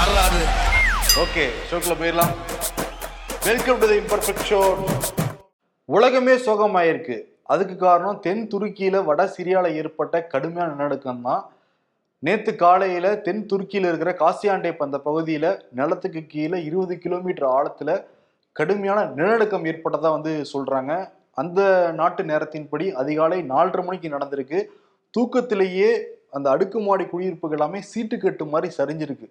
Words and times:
வரலாறு 0.00 0.42
ஓகே 1.22 1.42
ஷோக்கில் 1.68 1.96
போயிடலாம். 2.00 2.30
Welcome 3.46 3.78
to 3.80 3.86
the 3.90 3.94
Imperfect 4.00 4.44
Show 4.50 4.60
உலகமே 5.94 6.34
சோகமாயிருக்கு. 6.44 7.16
அதுக்கு 7.52 7.74
காரணம் 7.82 8.20
தென் 8.26 8.40
துருக்கியில் 8.52 8.96
வட 9.08 9.24
சிரியாவில் 9.34 9.76
ஏற்பட்ட 9.80 10.22
கடுமையான 10.34 10.68
நிலநடுக்கம் 10.74 11.20
தான் 11.26 11.42
நேற்று 12.26 12.54
காலையில் 12.62 13.08
தென் 13.26 13.42
துருக்கியில் 13.50 13.88
இருக்கிற 13.90 14.14
காசியாண்டேப் 14.22 14.80
அந்த 14.86 15.00
பகுதியில் 15.08 15.50
நிலத்துக்கு 15.80 16.22
கீழே 16.32 16.60
இருபது 16.68 16.96
கிலோமீட்டர் 17.04 17.48
ஆழத்தில் 17.56 17.94
கடுமையான 18.60 19.04
நிலநடுக்கம் 19.18 19.68
ஏற்பட்டதாக 19.72 20.14
வந்து 20.16 20.34
சொல்கிறாங்க 20.52 20.94
அந்த 21.42 21.60
நாட்டு 22.00 22.24
நேரத்தின்படி 22.32 22.88
அதிகாலை 23.04 23.40
நாலரை 23.52 23.84
மணிக்கு 23.90 24.14
நடந்திருக்கு. 24.16 24.60
தூக்கத்திலேயே 25.14 25.92
அந்த 26.38 26.48
அடுக்குமாடி 26.56 27.06
குடியிருப்புகள் 27.12 27.58
எல்லாமே 27.60 27.82
சீட்டுக்கட்டு 27.92 28.46
மாதிரி 28.54 28.68
சரிஞ்சிருக்கு. 28.80 29.28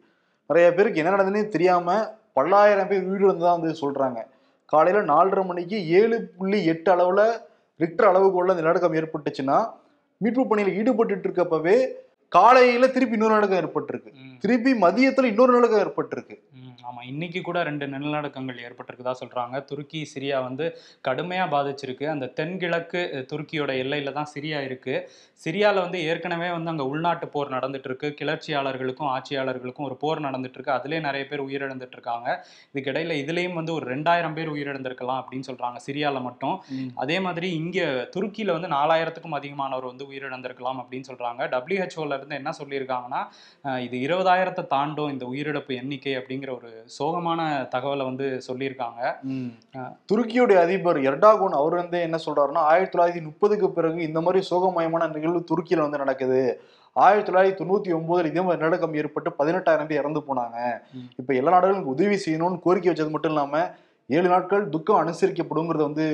நிறைய 0.50 0.68
பேருக்கு 0.74 1.02
என்ன 1.02 1.12
நடந்ததுன்னு 1.16 1.54
தெரியாம 1.56 1.96
பல்லாயிரம் 2.34 2.88
பேர் 2.88 3.10
வீடு 3.10 3.26
வந்து 3.28 3.44
தான் 3.46 3.58
வந்து 3.60 3.72
சொல்றாங்க. 3.82 4.20
காலையில 4.72 5.02
நாலரை 5.12 5.44
மணிக்கு 5.46 5.78
ஏழு 6.00 6.18
புள்ளி 6.38 6.60
எட்டு 6.66 6.90
அளவுல 6.96 7.22
ரிக்டர் 7.80 8.10
அளவுக்குள்ள 8.12 8.54
இந்த 8.54 8.64
நிலநடுக்கம் 8.64 8.98
ஏற்பட்டுச்சுன்னா 9.00 9.58
மீட்பு 10.22 10.44
பணியில் 10.48 10.78
ஈடுபட்டு 10.80 11.24
இருக்கப்பவே 11.26 11.76
காலையில 12.30 12.88
திருப்பி 12.88 13.14
இன்னொரு 13.14 13.34
நிலநடுக்கம் 13.34 13.62
ஏற்பட்டிருக்கு. 13.62 14.12
திருப்பி 14.40 14.72
மதியத்துல 14.74 15.24
இன்னொரு 15.24 15.54
நிலநடுக்கம் 15.54 15.82
ஏற்பட்டிருக்கு. 15.86 16.36
ஆமா. 16.90 17.06
இன்னைக்கு 17.06 17.42
கூட 17.42 17.64
ரெண்டு 17.64 17.88
நிலநடுக்கங்கள் 17.88 18.60
ஏற்பட்டிருக்குதா 18.68 19.12
சொல்றாங்க. 19.24 19.66
துருக்கி 19.66 20.12
சிரியா 20.14 20.42
வந்து 20.44 20.78
கடுமையா 21.08 21.46
பாதிச்சிருக்கு. 21.54 22.06
அந்த 22.06 22.26
தென்கிழக்கு 22.26 23.26
துருக்கியோட 23.34 23.72
எல்லையில 23.82 24.12
தான் 24.12 24.28
சிரியா 24.34 24.64
இருக்கு. 24.64 25.12
சிரியால 25.46 25.74
வந்து 25.74 26.04
ஏற்கனவே 26.04 26.52
வந்து 26.52 26.70
அங்க 26.70 26.86
உள்நாட்டு 26.86 27.28
போர் 27.28 27.52
நடந்துட்டு 27.52 27.88
இருக்கு 27.90 28.16
கிளர்ச்சியாளர்களுக்கும் 28.22 29.12
ஆட்சியாளர்களுக்கும் 29.16 29.88
ஒரு 29.90 29.96
போர் 29.96 30.22
நடந்துட்டு 30.22 30.58
இருக்கு 30.60 30.72
அதுலயே 30.72 31.00
நிறைய 31.00 31.28
பேர் 31.28 31.44
உயிரிழந்துட்டு 31.44 31.92
இருக்காங்க 31.92 32.46
இதுக்கிடையில 32.74 33.16
இதுலயும் 33.24 33.54
வந்து 33.54 33.74
ஒரு 33.74 33.96
ரெண்டாயிரம் 33.96 34.34
பேர் 34.34 34.52
உயிரிழந்திருக்கலாம் 34.52 35.22
அப்படின்னு 35.22 35.50
சொல்றாங்க 35.52 35.76
சிரியால 35.86 36.22
மட்டும். 36.22 36.64
அதே 36.96 37.20
மாதிரி 37.20 37.52
இங்க 37.52 38.10
துருக்கியில 38.16 38.52
வந்து 38.52 38.68
நாலாயிரத்துக்கும் 38.68 39.38
அதிகமானவர் 39.40 39.86
வந்து 39.86 40.06
உயிரிழந்திருக்கலாம் 40.06 40.82
அப்படின்னு 40.82 41.10
சொல்றாங்க. 41.12 41.42
டபிள்யூஹெச்ஓல 41.56 42.18
இருந்து 42.20 42.40
என்ன 42.42 42.54
சொல்லியிருக்காங்கன்னா 42.60 43.22
இது 43.86 43.98
இருபதாயிரத்தை 44.06 44.64
தாண்டும் 44.76 45.12
இந்த 45.14 45.26
உயிரிழப்பு 45.34 45.74
எண்ணிக்கை 45.82 46.14
அப்படிங்கிற 46.20 46.52
ஒரு 46.60 46.72
சோகமான 46.98 47.50
தகவலை 47.76 48.06
வந்து 48.10 48.28
சொல்லியிருக்காங்க. 48.48 49.02
துருக்கியுடைய 50.10 50.60
அதிபர் 50.66 51.00
எர்டாகோன் 51.12 51.60
அவர் 51.62 51.76
வந்து 51.84 52.00
என்ன 52.08 52.20
சொல்றாருன்னா 52.26 52.64
ஆயிரத்தி 52.72 52.96
தொள்ளாயிரத்தி 52.96 53.24
முப்பதுக்கு 53.30 53.70
பிறகு 53.78 54.00
இந்த 54.10 54.22
மாதிரி 54.28 54.42
சோகமயமான 54.52 55.10
நிகழ்வு 55.16 55.42
துருக்கியில 55.52 55.86
வந்து 55.86 56.04
நடக்குது 56.04 56.42
ஆயிரத்தி 56.96 57.28
தொள்ளாயிரத்தி 57.28 57.60
தொண்ணூத்தி 57.60 57.92
ஒன்பதுல 57.98 58.30
இதே 58.32 58.42
மாதிரி 58.46 58.60
நிலநடுக்கம் 58.60 58.96
ஏற்பட்டு 59.00 59.30
பதினெட்டாயிரம் 59.40 59.90
பேர் 59.90 60.02
இறந்து 60.02 60.22
போனாங்க. 60.30 60.58
இப்ப 61.20 61.30
எல்லா 61.40 61.52
நாடுகளுக்கும் 61.56 61.94
உதவி 61.96 62.18
செய்யணும்னு 62.24 62.64
கோரிக்கை 62.66 62.90
வச்சது 62.92 63.14
மட்டும் 63.16 63.34
இல்லாம 63.34 63.62
ஏழு 64.12 64.28
நாட்கள் 64.28 64.70
துக்கம் 64.70 65.08
அனுசரிக்கப்படுங்கிறத 65.08 65.82
வந்து 65.82 66.06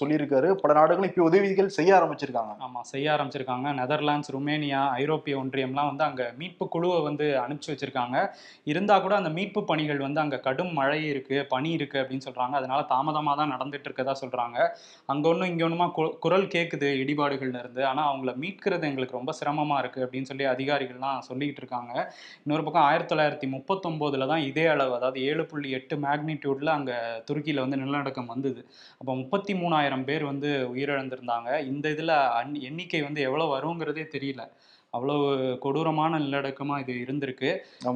சொல்லியிருக்காரு. 0.00 0.52
பல 0.52 0.74
நாடுகளும் 0.74 1.10
இப்போ 1.10 1.22
உதவிகள் 1.22 1.68
செய்ய 1.68 1.94
ஆரம்பிச்சிருக்காங்க. 1.94 2.54
ஆமாம் 2.58 2.82
செய்ய 2.82 3.12
ஆரம்பிச்சிருக்காங்க. 3.12 3.68
நெதர்லாண்ட்ஸ் 3.80 4.32
ருமேனியா 4.32 4.88
ஐரோப்பிய 4.88 5.38
ஒன்றியம்லாம் 5.38 5.86
வந்து 5.86 6.04
அங்கே 6.04 6.22
மீட்பு 6.38 6.68
குழுவை 6.68 7.00
வந்து 7.00 7.40
அனுப்பிச்சு 7.48 7.68
வச்சிருக்காங்க. 7.68 8.30
இருந்தால் 8.64 9.00
கூட 9.00 9.14
அந்த 9.14 9.28
மீட்பு 9.28 9.64
பணிகள் 9.64 9.98
வந்து 9.98 10.20
அங்கே 10.20 10.40
கடும் 10.40 10.72
மழை 10.72 11.06
இருக்கு 11.06 11.46
பனி 11.48 11.70
இருக்கு 11.70 11.98
அப்படின்னு 11.98 12.20
சொல்றாங்க. 12.30 12.50
அதனால 12.50 12.82
தாமதமாக 12.82 13.36
தான் 13.36 13.52
நடந்துட்டு 13.52 13.84
இருக்கதா 13.88 14.14
சொல்றாங்க. 14.20 14.68
அங்க 15.06 15.28
ஒன்றும் 15.28 15.48
இங்கே 15.48 15.64
ஒன்றுமா 15.64 15.90
கு- 15.96 16.18
குரல் 16.18 16.46
கேட்குது 16.46 16.90
இடிபாடுகள்ல 17.04 17.58
இருந்து. 17.58 17.84
ஆனால் 17.84 18.16
அவங்கள 18.16 18.36
மீட்கிறது 18.36 18.82
எங்களுக்கு 18.82 19.16
ரொம்ப 19.16 19.32
சிரமமாக 19.32 19.80
இருக்கு 19.80 20.04
அப்படின்னு 20.04 20.22
சொல்லி 20.22 20.44
அதிகாரிகள்லாம் 20.44 21.18
சொல்லிக்கிட்டு 21.32 21.62
இருக்காங்க. 21.64 22.14
இன்னொரு 22.44 22.64
பக்கம் 22.64 22.82
ஆயிரத்தி 22.82 23.14
தொள்ளாயிரத்தி 23.14 23.50
முப்பத்தொம்போதுல 23.50 24.26
தான் 24.26 24.40
இதே 24.40 24.66
அளவு 24.66 24.94
அதாவது 24.94 25.22
ஏழு 25.22 25.46
புள்ளி 25.46 25.70
எட்டு 25.70 25.96
மேக்னிடியூட்ல 25.96 26.66
அங்கே 26.66 26.92
துருக்கியில 27.30 27.60
வந்து 27.60 27.76
நிலநடுக்கம் 27.76 28.26
வந்தது. 28.26 28.66
அப்போ 28.98 29.16
முப்பத்தி 29.16 29.54
மூணாயிரம் 29.54 30.04
பேர் 30.04 30.24
வந்து 30.24 30.68
உயிரிழந்திருந்தாங்க. 30.74 31.64
இந்த 31.64 31.90
இதில் 31.90 32.08
அன்- 32.08 32.60
எண்ணிக்கை 32.60 33.02
வந்து 33.02 33.20
எவ்வளவு 33.20 33.56
வருங்கிறதே 33.56 34.06
தெரியல. 34.12 34.48
அவ்வளவு 34.96 35.26
கொடூரமான 35.64 36.18
நிலநடுக்கமா 36.22 36.76
இது 36.82 36.92
இருந்திருக்கு. 37.02 37.50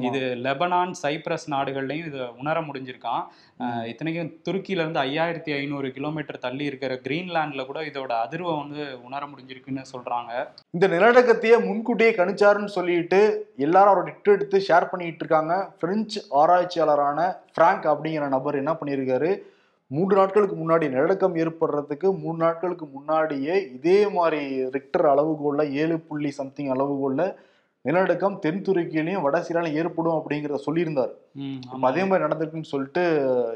இது 0.07 0.19
லெபனான் 0.45 0.91
சைப்ரஸ் 1.01 1.45
நாடுகள்லையும் 1.53 2.07
இது 2.11 2.19
உணர 2.41 2.61
முடிஞ்சிருக்கான் 2.67 3.23
இத்தனைக்கும் 3.91 4.31
துருக்கியில 4.47 4.83
இருந்து 4.83 5.01
ஐயாயிரத்தி 5.07 5.51
ஐநூறு 5.57 5.87
கிலோமீட்டர் 5.97 6.43
தள்ளி 6.45 6.65
இருக்கிற 6.71 6.95
கிரீன்லாண்ட்ல 7.07 7.65
கூட 7.69 7.81
இதோட 7.89 8.11
அதிர்வை 8.25 8.53
வந்து 8.61 8.83
உணர 9.07 9.21
முடிஞ்சிருக்குன்னு 9.31 9.83
சொல்றாங்க. 9.93 10.31
இந்த 10.75 10.87
நிலநடுக்கத்தையே 10.93 11.57
முன்கூட்டியே 11.67 12.13
கணிச்சாருன்னு 12.19 12.75
சொல்லிட்டு 12.77 13.19
எல்லாரும் 13.67 13.91
அவரோட 13.93 14.07
ட்விட்டர் 14.11 14.37
எடுத்து 14.37 14.63
ஷேர் 14.69 14.89
பண்ணிட்டு 14.93 15.23
இருக்காங்க. 15.25 15.55
பிரெஞ்சு 15.83 16.21
ஆராய்ச்சியாளரான 16.43 17.27
பிராங்க் 17.57 17.85
அப்படிங்கிற 17.93 18.27
நபர் 18.37 18.61
என்ன 18.61 18.73
பண்ணியிருக்காரு? 18.79 19.31
மூன்று 19.91 20.13
நாட்களுக்கு 20.17 20.55
முன்னாடி 20.55 20.85
நிலநடுக்கம் 20.89 21.35
ஏற்படுறதுக்கு 21.35 22.07
மூணு 22.17 22.37
நாட்களுக்கு 22.37 22.85
முன்னாடியே 22.87 23.55
இதே 23.67 23.97
மாதிரி 24.09 24.39
ரிக்டர் 24.71 25.05
அளவுகோல்ல 25.05 25.63
ஏழு 25.73 25.97
புள்ளி 25.99 26.31
சம்திங் 26.31 26.71
அளவுகோல்ல 26.75 27.23
நிலநடுக்கம் 27.85 28.39
தென் 28.43 28.63
துருக்கியிலையும் 28.67 29.23
வட 29.25 29.37
சீராலையும் 29.47 29.79
ஏற்படும் 29.81 30.17
அப்படிங்கிறத 30.19 30.59
சொல்லியிருந்தார். 30.67 31.13
அதே 31.87 32.01
மாதிரி 32.09 32.23
நடந்திருக்குன்னு 32.25 32.71
சொல்லிட்டு 32.71 33.01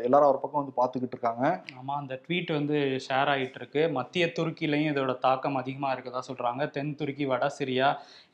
எல்லாரும் 0.08 0.28
அவர் 0.30 0.42
பக்கம் 0.42 0.62
வந்து 0.62 0.76
பார்த்துக்கிட்டு 0.80 1.16
இருக்காங்க. 1.16 1.44
ஆமா 1.80 1.94
அந்த 2.02 2.14
ட்வீட் 2.24 2.52
வந்து 2.58 2.78
ஷேர் 3.06 3.30
ஆயிட்டு 3.34 3.60
இருக்கு. 3.62 3.82
மத்திய 3.98 4.26
துருக்கிலையும் 4.38 4.92
இதோட 4.94 5.14
தாக்கம் 5.26 5.60
அதிகமா 5.62 5.90
இருக்கதா 5.96 6.22
சொல்றாங்க. 6.30 6.70
தென் 6.78 6.96
துருக்கி 7.02 7.28
வட 7.32 7.50
சிரியா 7.58 7.90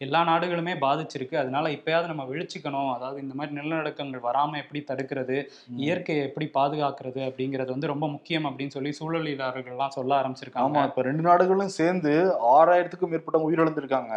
எல்லா 0.06 0.22
நாடுகளுமே 0.32 0.76
பாதிச்சிருக்கு. 0.86 1.36
அதனால 1.44 1.66
இப்பயாவது 1.78 2.12
நம்ம 2.14 2.26
விழிச்சுக்கணும். 2.32 2.92
அதாவது 2.96 3.20
இந்த 3.26 3.36
மாதிரி 3.40 3.58
நிலநடுக்கங்கள் 3.60 4.28
வராம 4.30 4.58
எப்படி 4.64 4.82
தடுக்கிறது 4.92 5.38
இயற்கையை 5.86 6.24
எப்படி 6.30 6.48
பாதுகாக்கிறது 6.60 7.22
அப்படிங்கிறது 7.30 7.76
வந்து 7.76 7.94
ரொம்ப 7.94 8.08
முக்கியம் 8.16 8.48
அப்படின்னு 8.50 8.76
சொல்லி 8.78 8.94
சூழலியலாளர்கள்லாம் 9.02 9.98
சொல்ல 10.00 10.12
ஆமா 10.14 10.22
ஆரம்பிச்சிருக்காங்க 10.22 10.88
இப்ப 10.90 11.06
ரெண்டு 11.10 11.26
நாடுகளும் 11.30 11.78
சேர்ந்து 11.82 12.14
ஆறாயிரத்துக்கும் 12.58 13.14
மேற்பட்டவங்க 13.14 13.50
உயிரிழந்திருக்காங்க. 13.52 14.14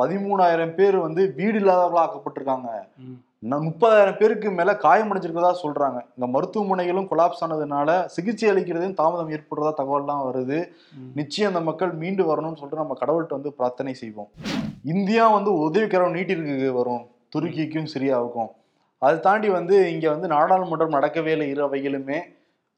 பதிமூணாயிரம் 0.00 0.76
பேர் 0.78 0.96
வந்து 1.06 1.22
வீடு 1.40 1.58
இல்லாதவர்களா 1.60 2.04
ஆக்கப்பட்டிருக்காங்க. 2.04 2.68
முப்பதாயிரம் 3.66 4.18
பேருக்கு 4.20 4.48
மேல 4.56 4.70
காயமடைஞ்சிருக்கதா 4.82 5.50
சொல்றாங்க. 5.62 5.98
இந்த 6.16 6.26
மருத்துவமனைகளும் 6.34 7.06
கொலாப்ஸ் 7.10 7.42
ஆனதுனால 7.44 7.90
சிகிச்சை 8.14 8.48
அளிக்கிறதையும் 8.50 8.98
தாமதம் 8.98 9.30
ஏற்படுறதா 9.36 9.70
தகவல்லாம் 9.78 10.24
வருது. 10.26 10.58
நிச்சயம் 11.20 11.50
அந்த 11.52 11.62
மக்கள் 11.68 11.92
மீண்டு 12.02 12.24
வரணும்னு 12.30 12.60
சொல்லிட்டு 12.60 12.82
நம்ம 12.82 12.96
கடவுள்கிட்ட 13.02 13.38
வந்து 13.38 13.52
பிரார்த்தனை 13.60 13.94
செய்வோம். 14.02 14.30
இந்தியா 14.94 15.24
வந்து 15.36 15.52
உதவிக்கரம் 15.66 16.14
நீட்டிருக்கு 16.18 16.70
வரும். 16.80 17.02
துருக்கிக்கும் 17.36 17.90
சிரியாவுக்கும். 17.94 18.50
அதை 18.98 19.16
தாண்டி 19.26 19.48
வந்து 19.58 19.76
இங்க 19.92 20.06
வந்து 20.14 20.28
நாடாளுமன்றம் 20.36 20.96
நடக்கவே 20.98 21.32
இல்லை. 21.36 21.48
இரு 21.54 21.62
அவைகளுமே 21.68 22.18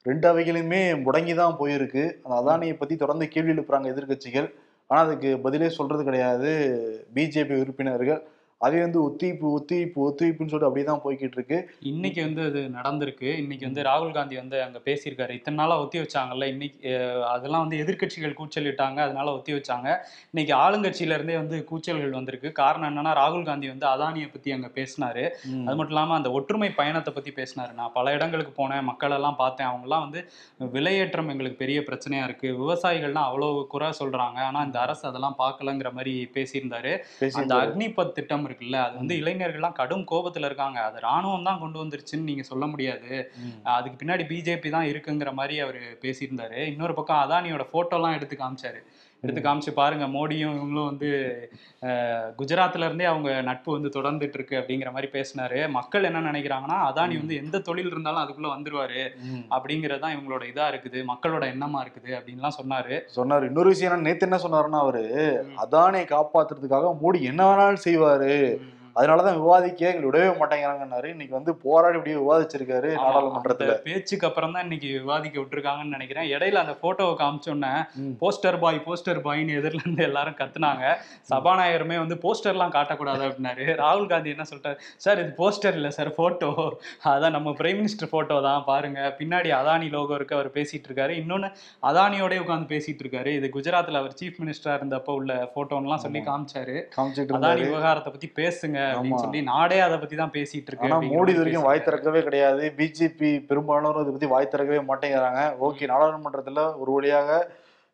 ரெண்டு 0.06 0.26
அவைகளுமே 0.32 0.80
முடங்கி 1.06 1.34
தான் 1.40 1.56
போயிருக்கு. 1.58 2.04
அந்த 2.22 2.34
அதானியை 2.40 2.74
பத்தி 2.78 2.94
தொடர்ந்து 3.02 3.26
கேள்வி 3.34 3.52
எழுப்புறாங்க 3.52 3.86
எதிர்க்கட்சிகள். 3.92 4.48
ஆனால் 4.92 5.06
அதுக்கு 5.06 5.30
பதிலே 5.46 5.68
சொல்கிறது 5.78 6.04
கிடையாது. 6.08 6.50
பிஜேபி 7.14 7.54
உறுப்பினர்கள் 7.62 8.20
அதே 8.62 8.80
வந்து 8.80 8.98
ஒத்திவைப்பு 9.04 9.46
ஒத்திவைப்பு 9.56 9.98
ஒத்திவைப்புன்னு 10.06 10.50
சொல்லிட்டு 10.50 10.68
அப்படியே 10.68 10.86
தான் 10.88 11.02
போய்கிட்டு 11.04 11.36
இருக்கு. 11.38 11.58
இன்னைக்கு 11.90 12.20
வந்து 12.26 12.42
அது 12.50 12.60
நடந்திருக்கு. 12.76 13.28
இன்னைக்கு 13.42 13.64
வந்து 13.68 13.82
ராகுல் 13.82 14.12
காந்தி 14.12 14.36
வந்து 14.36 14.56
அங்க 14.62 14.78
பேசியிருக்காரு. 14.84 15.32
இத்தனை 15.38 15.58
நாளா 15.60 15.76
ஒத்தி 15.84 15.98
வச்சாங்கல்ல 15.98 16.48
இன்னைக்கு 16.52 16.80
அதெல்லாம் 17.32 17.64
வந்து 17.64 17.80
எதிர்க்கட்சிகள் 17.82 18.36
கூச்சலிட்டாங்க 18.40 18.98
அதனால 19.06 19.32
ஒத்தி 19.32 19.52
வச்சாங்க. 19.52 19.88
இன்னைக்கு 20.32 20.54
ஆளுங்கட்சியில 20.62 21.16
இருந்தே 21.18 21.36
வந்து 21.36 21.58
கூச்சல்கள் 21.70 22.18
வந்திருக்கு. 22.18 22.52
காரணம் 22.60 22.88
என்னன்னா 22.90 23.14
ராகுல் 23.20 23.44
காந்தி 23.44 23.68
வந்து 23.68 23.86
அதானியை 23.86 24.28
பத்தி 24.32 24.52
அங்க 24.52 24.70
பேசினாரு. 24.78 25.24
அது 25.66 25.76
மட்டும் 25.76 25.94
இல்லாம 25.94 26.16
அந்த 26.20 26.30
ஒற்றுமை 26.32 26.70
பயணத்தை 26.80 27.14
பத்தி 27.14 27.32
பேசினாரு. 27.40 27.74
நான் 27.80 27.94
பல 27.94 28.14
இடங்களுக்கு 28.18 28.54
போனேன் 28.60 28.86
மக்கள் 28.90 29.16
எல்லாம் 29.18 29.40
பார்த்தேன். 29.42 29.70
அவங்கலாம் 29.72 30.04
வந்து 30.06 30.22
விலையேற்றம் 30.76 31.30
எங்களுக்கு 31.32 31.60
பெரிய 31.62 31.80
பிரச்சனையா 31.88 32.24
இருக்கு. 32.24 32.48
விவசாயிகள்லாம் 32.62 33.28
அவ்வளவு 33.30 33.66
குறை 33.66 33.90
சொல்றாங்க. 34.00 34.38
ஆனா 34.48 34.62
இந்த 34.62 34.80
அரசு 34.80 35.04
அதெல்லாம் 35.10 35.38
பார்க்கலங்கிற 35.38 35.92
மாதிரி 35.98 36.14
பேசியிருந்தாரு. 36.36 36.94
அந்த. 37.40 37.54
அக்னிபத் 37.64 38.16
திட்டம் 38.16 38.44
இருக்குல்ல? 38.52 38.80
அது 38.82 38.96
வந்து 38.96 39.16
இளைஞர்கள்லாம் 39.16 39.78
கடும் 39.80 40.06
கோபத்துல 40.10 40.44
இருக்காங்க. 40.44 40.78
அது 40.80 40.98
ராணுவம் 41.00 41.42
தான் 41.42 41.58
கொண்டு 41.58 41.84
வந்துருச்சுன்னு 41.84 42.28
நீங்க 42.30 42.42
சொல்ல 42.42 42.66
முடியாது. 42.66 43.10
அதுக்கு 43.76 44.00
பின்னாடி 44.02 44.26
பிஜேபி 44.32 44.70
தான் 44.70 44.90
இருக்குங்கிற 44.92 45.32
மாதிரி 45.32 45.56
அவர் 45.60 45.80
பேசியிருந்தாரு. 46.04 46.60
இன்னொரு 46.72 46.94
பக்கம் 46.94 47.22
அதானியோட 47.24 47.66
போட்டோலாம் 47.72 48.16
எடுத்து 48.18 48.36
காமிச்சாரு. 48.36 48.82
எடுத்து 49.22 49.40
காமிச்சு 49.40 49.72
பாருங்க 49.72 50.04
மோடியும் 50.08 50.54
இவங்களும் 50.56 50.88
வந்து 50.88 51.08
குஜராத்ல 52.38 52.84
இருந்தே 52.84 53.04
அவங்க 53.04 53.42
நட்பு 53.42 53.70
வந்து 53.72 53.88
தொடர்ந்துட்டு 53.88 54.34
இருக்கு 54.34 54.56
அப்படிங்கிற 54.56 54.90
மாதிரி 54.92 55.08
பேசினாரு. 55.12 55.70
மக்கள் 55.70 56.04
என்ன 56.04 56.22
நினைக்கிறாங்கன்னா 56.30 56.78
அதானி 56.88 57.16
வந்து 57.18 57.36
எந்த 57.36 57.60
தொழில் 57.60 57.90
இருந்தாலும் 57.90 58.22
அதுக்குள்ள 58.22 58.50
வந்துருவாரு 58.54 59.00
ம். 59.28 59.44
அப்படிங்கிறது 59.50 60.00
தான் 60.00 60.14
இவங்களோட 60.16 60.44
இதா 60.52 60.66
இருக்குது 60.72 61.00
மக்களோட 61.04 61.44
எண்ணமா 61.54 61.80
இருக்குது 61.84 62.12
அப்படின்லாம் 62.18 62.58
சொன்னாரு. 62.60 62.96
சொன்னாரு. 63.16 63.46
இன்னொரு 63.46 63.68
விஷயம் 63.68 63.92
என்ன 63.92 64.08
நேத்து 64.08 64.28
என்ன 64.28 64.40
சொன்னாருன்னா 64.42 64.80
அவரு 64.80 65.04
அதானை 65.64 66.04
காப்பாத்துறதுக்காக 66.14 66.94
மோடி 67.02 67.20
என்ன 67.22 67.42
வேணாலும் 67.50 67.84
செய்வாரு. 67.88 68.34
அதனாலதான் 68.96 69.38
விவாதிக்க 69.40 69.88
எங்களை 69.90 70.06
விடவே 70.08 70.30
மாட்டேங்கிறாங்கன்னாரு. 70.40 71.08
இன்னைக்கு 71.14 71.34
வந்து 71.38 71.52
போராடி 71.64 71.96
இப்படி 71.98 72.14
விவாதிச்சிருக்காரு 72.16 72.88
நாடாளுமன்றத்துல. 73.02 73.74
பேச்சுக்கு 73.86 74.26
அப்புறம் 74.28 74.52
தான் 74.54 74.64
இன்னைக்கு 74.66 74.88
விவாதிக்க 74.98 75.36
விட்டுருக்காங்கன்னு 75.40 75.94
நினைக்கிறேன். 75.96 76.26
இடையில 76.34 76.62
அந்த 76.64 76.74
போட்டோவை 76.82 77.14
காமிச்சோன்னே. 77.22 77.72
போஸ்டர் 78.22 78.58
பாய் 78.64 78.80
போஸ்டர் 78.86 79.20
பாய்னு 79.26 79.56
எதிரில 79.60 79.82
இருந்து 79.84 80.04
எல்லாரும் 80.08 80.36
கத்துனாங்க. 80.40 80.84
சபாநாயகருமே 81.30 81.98
வந்து 82.02 82.18
போஸ்டர்லாம் 82.24 82.74
காட்டக்கூடாது 82.76 83.24
அப்படின்னாரு. 83.28 83.66
ராகுல் 83.82 84.10
காந்தி 84.12 84.34
என்ன 84.34 84.46
சொல்லிட்டாரு? 84.50 84.78
சார் 85.04 85.22
இது 85.22 85.32
போஸ்டர் 85.40 85.78
இல்ல 85.80 85.90
சார் 85.98 86.10
போட்டோ. 86.20 86.50
அதான் 87.12 87.36
நம்ம 87.38 87.54
பிரைம் 87.62 87.80
மினிஸ்டர் 87.80 88.12
போட்டோ 88.14 88.38
தான் 88.48 88.66
பாருங்க. 88.70 89.00
பின்னாடி 89.20 89.52
அதானி 89.60 89.88
லோகோ 89.96 90.14
இருக்கு 90.20 90.38
அவர் 90.38 90.50
பேசிட்டு 90.58 90.88
இருக்காரு. 90.90 91.14
இன்னொன்னு 91.22 91.50
அதானியோட 91.90 92.40
உட்காந்து 92.44 92.70
பேசிட்டு 92.74 93.04
இருக்காரு. 93.06 93.32
இது 93.40 93.48
குஜராத்ல 93.56 94.02
அவர் 94.02 94.18
சீஃப் 94.20 94.38
மினிஸ்டரா 94.42 94.76
இருந்தப்போ 94.80 95.14
உள்ள 95.22 95.32
போட்டோன்னுலாம் 95.56 96.04
சொல்லி. 96.04 96.22
காமிச்சாரு. 96.30 96.76
அதானி 97.38 97.64
விவகாரத்தை 97.68 98.12
பத்தி 98.12 98.30
பேசுங்க 98.42 98.78
அப்படின்னு. 98.82 99.14
சொல்லி 99.14 99.42
நாடே 99.42 99.80
அதை 99.80 99.98
பத்தி 99.98 100.16
தான் 100.16 100.30
பேசிட்டு 100.30 100.66
இருக்கு 100.66 100.78
ஆனா 100.80 100.98
அப்படிங்கிற 100.98 101.10
மோடி 101.10 101.36
வரைக்கும் 101.36 101.62
வாய். 101.62 101.82
திறக்கவே 101.82 102.22
கிடையாது. 102.22 102.74
பிஜேபி 102.76 103.46
பெரும்பாலானோர் 103.46 104.00
இதை 104.00 104.10
பத்தி 104.10 104.26
வாய் 104.26 104.48
திறக்கவே 104.48 104.78
மாட்டேங்கிறாங்க. 104.78 105.54
ஓகே 105.60 105.86
நாடாளுமன்றத்துல 105.86 106.78
ஒரு 106.78 106.92
வழியாக 106.92 107.50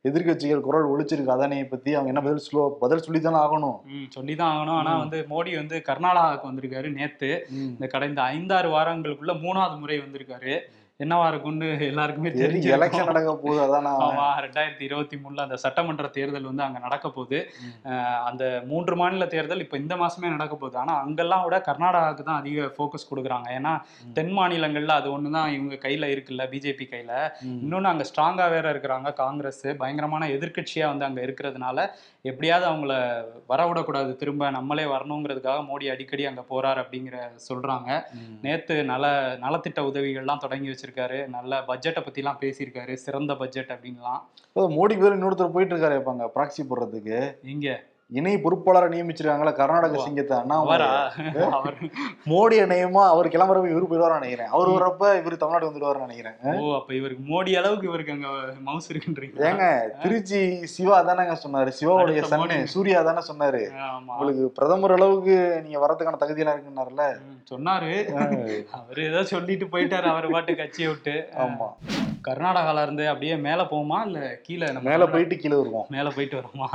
எதிர்க்கட்சிகள் 0.09 0.61
குரல் 0.61 0.87
ஒழிச்சிருக்கு 0.87 1.33
அதானியை 1.33 1.65
பத்தி 1.65 1.95
அவங்க 1.95 2.09
என்ன 2.09 2.21
பதில் 2.21 2.37
சொல்ல 2.37 2.77
பதில் 2.81 2.99
சொல்லி 2.99 3.21
தானே 3.21 3.37
ஆகணும். 3.37 3.83
ம் 3.85 4.05
சொல்லிதான் 4.09 4.57
ஆகணும். 4.57 4.71
ஆனா. 4.71 4.99
வந்து 4.99 5.27
மோடி 5.31 5.55
வந்து 5.55 5.83
கர்நாடகாவுக்கு 5.89 6.47
வந்திருக்காரு 6.53 6.93
நேத்து. 6.93 7.47
இந்த 7.53 7.87
கடந்த 7.87 8.23
ஐந்தாறு 8.23 8.69
வாரங்களுக்குள்ள 8.69 9.33
மூணாவது 9.43 9.79
முறை 9.79 9.99
வந்திருக்காரு. 9.99 10.59
என்னவா 11.01 11.27
இருக்கும்னு 11.29 11.67
எல்லாருக்குமே 11.89 12.31
தெரிஞ்சு 12.35 12.69
எலெக்ஷன் 12.77 13.09
நடக்க 13.09 13.33
போகுது 13.35 13.61
அதானா 13.65 13.91
ஆமா 14.05 14.25
ரெண்டாயிரத்தி 14.45 14.83
இருபத்தி 14.83 15.17
மூணுல 15.17 15.45
அந்த 15.45 15.57
சட்டமன்ற 15.65 16.07
தேர்தல் 16.17 16.49
வந்து 16.49 16.65
அங்க 16.65 16.79
நடக்க 16.79 17.07
போகுது. 17.09 17.39
அந்த 18.27 18.43
மூன்று 18.67 18.95
மாநில 18.97 19.27
தேர்தல் 19.27 19.63
இப்ப 19.65 19.79
இந்த 19.79 19.97
மாசமே 19.97 20.33
நடக்க 20.33 20.55
போகுது. 20.57 20.77
ஆனா 20.77 20.95
அங்கெல்லாம் 21.03 21.45
விட 21.45 21.59
கர்நாடகாவுக்கு 21.69 22.25
தான் 22.25 22.41
அதிக 22.41 22.65
ஃபோக்கஸ் 22.77 23.09
கொடுக்குறாங்க. 23.11 23.49
ஏன்னா. 23.59 23.75
தென் 24.17 24.33
மாநிலங்கள்ல 24.39 24.97
அது 25.01 25.11
ஒண்ணுதான் 25.13 25.53
இவங்க 25.57 25.79
கையில 25.85 26.09
இருக்குல்ல 26.15 26.47
பிஜேபி 26.53 26.89
கையில. 26.91 27.13
ம். 27.47 27.55
இன்னொன்று 27.63 27.93
அங்கே 27.93 28.09
ஸ்ட்ராங்காக 28.11 28.51
வேற 28.51 28.67
இருக்கிறாங்க 28.75 29.13
காங்கிரஸ். 29.15 29.65
பயங்கரமான 29.81 30.31
எதிர்க்கட்சியாக 30.37 30.93
வந்து 30.93 31.09
அங்கே 31.09 31.25
இருக்கிறதுனால 31.27 31.79
எப்படியாவது 32.25 32.69
அவங்கள 32.71 32.93
வரவிடக்கூடாது 33.49 34.11
திரும்ப 34.17 34.51
நம்மளே 34.51 34.87
வரணுங்கிறதுக்காக 34.89 35.63
மோடி 35.69 35.87
அடிக்கடி 35.93 36.27
அங்கே 36.27 36.47
போறார் 36.51 36.83
அப்படிங்கிற 36.83 37.17
சொல்றாங்க. 37.49 37.89
நேத்து 38.43 38.75
நல 38.91 39.07
நலத்திட்ட 39.43 39.81
உதவிகள்லாம் 39.89 40.45
தொடங்கி 40.45 40.69
வச்சிருக்காரு 40.89 41.19
நல்ல 41.37 41.61
பட்ஜெட்டை 41.69 42.01
பத்திலாம் 42.07 42.41
பேசியிருக்காரு 42.43 42.95
சிறந்த 43.05 43.33
பட்ஜெட் 43.35 43.73
அப்படின்லாம். 43.75 44.21
மோடிக்கு 44.79 45.05
பேர் 45.05 45.19
இன்னொருத்தர் 45.19 45.55
போயிட்டு 45.57 45.75
இருக்காரு 45.75 45.97
இப்பாங்க 46.01 46.27
ப்ராக்சி 46.37 46.63
போடுறதுக்கு. 46.71 47.19
இங்க 47.55 47.69
இணை 48.13 48.31
பொறுப்பாளரை 48.45 48.87
நியமிச்சிருக்காங்களா 48.93 49.51
கர்நாடக 49.59 49.97
சிங்கத்தை 50.05 50.35
அவரா? 50.59 50.87
அண்ணா 51.17 51.49
அவர். 51.57 51.75
மோடி 52.31 52.57
நியமா 52.71 53.03
அவர் 53.15 53.27
கிளம்புறப்ப 53.35 53.69
இவரு 53.73 53.89
போயிடுவாரு 53.91 54.19
நினைக்கிறேன். 54.19 54.51
அவர் 54.55 54.71
வர்றப்ப 54.75 55.11
இவரு 55.21 55.37
தமிழ்நாடு 55.43 55.69
வந்துடுவாரு 55.69 56.05
நினைக்கிறேன். 56.05 56.37
ஓ 56.61 56.73
அப்ப 56.79 56.95
இவருக்கு 56.99 57.25
மோடி 57.33 57.53
அளவுக்கு 57.61 57.89
இவருக்கு 57.91 58.15
அங்க 58.17 58.29
மவுஸ் 58.69 58.89
இருக்குன்றீங்க 58.93 59.45
ஏங்க 59.49 59.67
திருச்சி 60.05 60.41
சிவா 60.75 61.01
தானேங்க 61.09 61.37
சொன்னாரு. 61.45 61.73
சிவாவுடைய 61.81 62.23
சன்னு. 62.33 62.59
சூர்யா 62.75 63.03
தானே 63.11 63.25
சொன்னாரு. 63.31 63.63
உங்களுக்கு 64.13 64.47
பிரதமர் 64.59 64.97
அளவுக்கு 64.99 65.37
நீங்க 65.67 65.81
வரதுக்கான 65.87 66.21
தகுதியெல்லாம் 66.25 66.59
இருக்குன்னாருல 66.59 67.07
சொன்னாரு. 67.53 67.93
அவரு 68.79 69.05
ஏதோ 69.11 69.23
சொல்லிட்டு 69.35 69.69
போயிட்டாரு 69.75 70.09
அவர் 70.15 70.33
பாட்டு 70.37 70.55
கட்சியை 70.63 70.89
விட்டு. 70.93 71.17
ஆமா. 71.47 71.69
கர்நாடகால 72.29 72.83
இருந்து 72.87 73.05
அப்படியே 73.11 73.35
மேல 73.45 73.61
போகுமா 73.71 73.99
இல்ல 74.07 74.19
கீழே 74.47 74.67
மேல 74.89 75.05
போயிட்டு 75.13 75.37
கீழே 75.43 75.57
வருவோம். 75.61 75.87
மேல 75.97 76.09
போயிட்டு 76.17 76.37
வருமா 76.41 76.69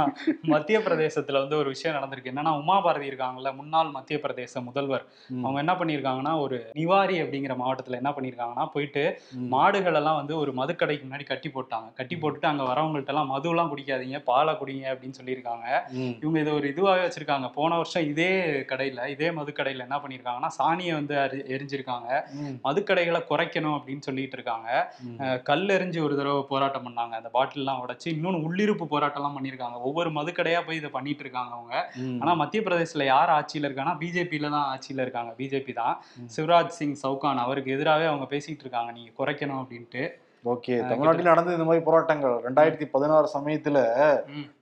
மத்திய 0.53 0.77
பிரதேசத்துல 1.23 1.39
வந்து 1.39 1.57
ஒரு 1.57 1.67
விஷயம் 1.67 2.01
நடந்திருக்கு. 2.01 2.27
என்னன்னா 2.27 2.57
உமா 2.57 2.81
பாரதி 2.81 3.09
இருக்காங்கல்ல 3.09 3.55
முன்னாள் 3.55 3.89
மத்திய 3.89 4.19
பிரதேச 4.23 4.63
முதல்வர். 4.63 5.05
அவங்க 5.43 5.59
என்ன 5.59 5.73
பண்ணியிருக்காங்கன்னா 5.73 6.39
ஒரு 6.39 6.69
நிவாரி 6.73 7.21
அப்படிங்கிற 7.21 7.55
மாவட்டத்துல 7.65 7.91
என்ன 7.91 8.09
பண்ணியிருக்காங்கன்னா 8.09 8.65
போயிட்டு. 8.73 9.21
மாடுகள் 9.47 9.93
எல்லாம் 9.93 10.15
வந்து 10.15 10.37
ஒரு 10.37 10.53
மதுக்கடைக்கு 10.53 11.07
முன்னாடி 11.09 11.23
கட்டி 11.25 11.49
போட்டாங்க. 11.49 11.93
கட்டி 11.93 12.15
போட்டுட்டு 12.15 12.45
அங்க 12.45 12.63
வரவங்கள்ட்ட 12.63 13.07
எல்லாம் 13.07 13.27
மது 13.27 13.49
எல்லாம் 13.49 13.77
குடிக்காதீங்க 13.77 14.23
பாலை 14.23 14.53
குடிங்க 14.53 14.83
அப்படின்னு 14.83 15.13
சொல்லியிருக்காங்க. 15.23 15.81
இவங்க 16.19 16.39
இதை 16.39 16.53
ஒரு 16.53 16.67
இதுவாகவே 16.67 17.11
வச்சிருக்காங்க. 17.11 17.51
போன 17.53 17.75
வருஷம் 17.75 18.03
இதே 18.03 18.45
கடையில 18.45 19.07
இதே 19.07 19.29
மதுக்கடையில 19.29 19.79
என்ன 19.79 19.95
பண்ணியிருக்காங்கன்னா 19.97 20.47
சாணியை 20.47 20.93
வந்து 20.93 21.15
எரி- 21.15 21.51
எரிஞ்சிருக்காங்க. 21.51 22.21
மதுக்கடைகளை 22.63 23.23
குறைக்கணும் 23.29 23.79
அப்படின்னு 23.79 23.99
சொல்லிட்டு 23.99 24.33
இருக்காங்க. 24.33 24.95
கல் 25.43 25.65
எறிஞ்சு 25.65 26.03
ஒரு 26.03 26.15
தடவை 26.15 26.43
போராட்டம் 26.49 26.87
பண்ணாங்க. 26.87 27.09
அந்த 27.09 27.29
பாட்டில்லாம் 27.33 27.79
உடைச்சு 27.87 28.07
இன்னொன்று 28.07 28.53
உள்ளிருப்பு 28.53 28.85
போராட்டம்லாம் 28.91 29.35
பண்ணியிருக்காங்க 29.39 29.73
ஒவ்வொரு 29.73 30.09
மதுக்கடையா 30.09 30.65
போய் 30.65 30.75
இதை 30.75 30.89
பண்ணிட்டு 31.13 31.25
இருக்காங்க 31.25 31.53
அவங்க. 31.55 31.75
ஆனா 32.21 32.33
மத்திய 32.33 32.63
பிரதேசல 32.63 33.05
யார் 33.05 33.29
ஆட்சியில 33.29 33.67
இருக்காங்கன்னா 33.69 34.01
பிஜேபியில 34.03 34.49
தான் 34.49 34.67
ஆட்சியில 34.73 35.01
இருக்காங்க. 35.01 35.33
பிஜேபி 35.37 35.73
தான். 35.73 35.95
சிவராஜ் 36.35 36.77
சிங் 36.79 36.97
சவுகான் 37.03 37.43
அவருக்கு 37.45 37.71
எதிராகவே 37.71 38.05
அவங்க 38.05 38.27
பேசிட்டு 38.35 38.63
இருக்காங்க. 38.65 38.91
நீங்க 38.91 39.11
குறைக்கணும் 39.19 39.61
அப்படின்ட்டு. 39.63 40.03
ஓகே. 40.45 40.87
தமிழ்நாட்டில் 40.87 41.31
நடந்தது 41.31 41.57
இந்த 41.57 41.67
மாதிரி 41.67 41.85
போராட்டங்கள். 41.85 42.33
ரெண்டாயிரத்தி 42.47 42.85
பதினாறு 42.85 43.27
சமயத்துல. 43.33 43.77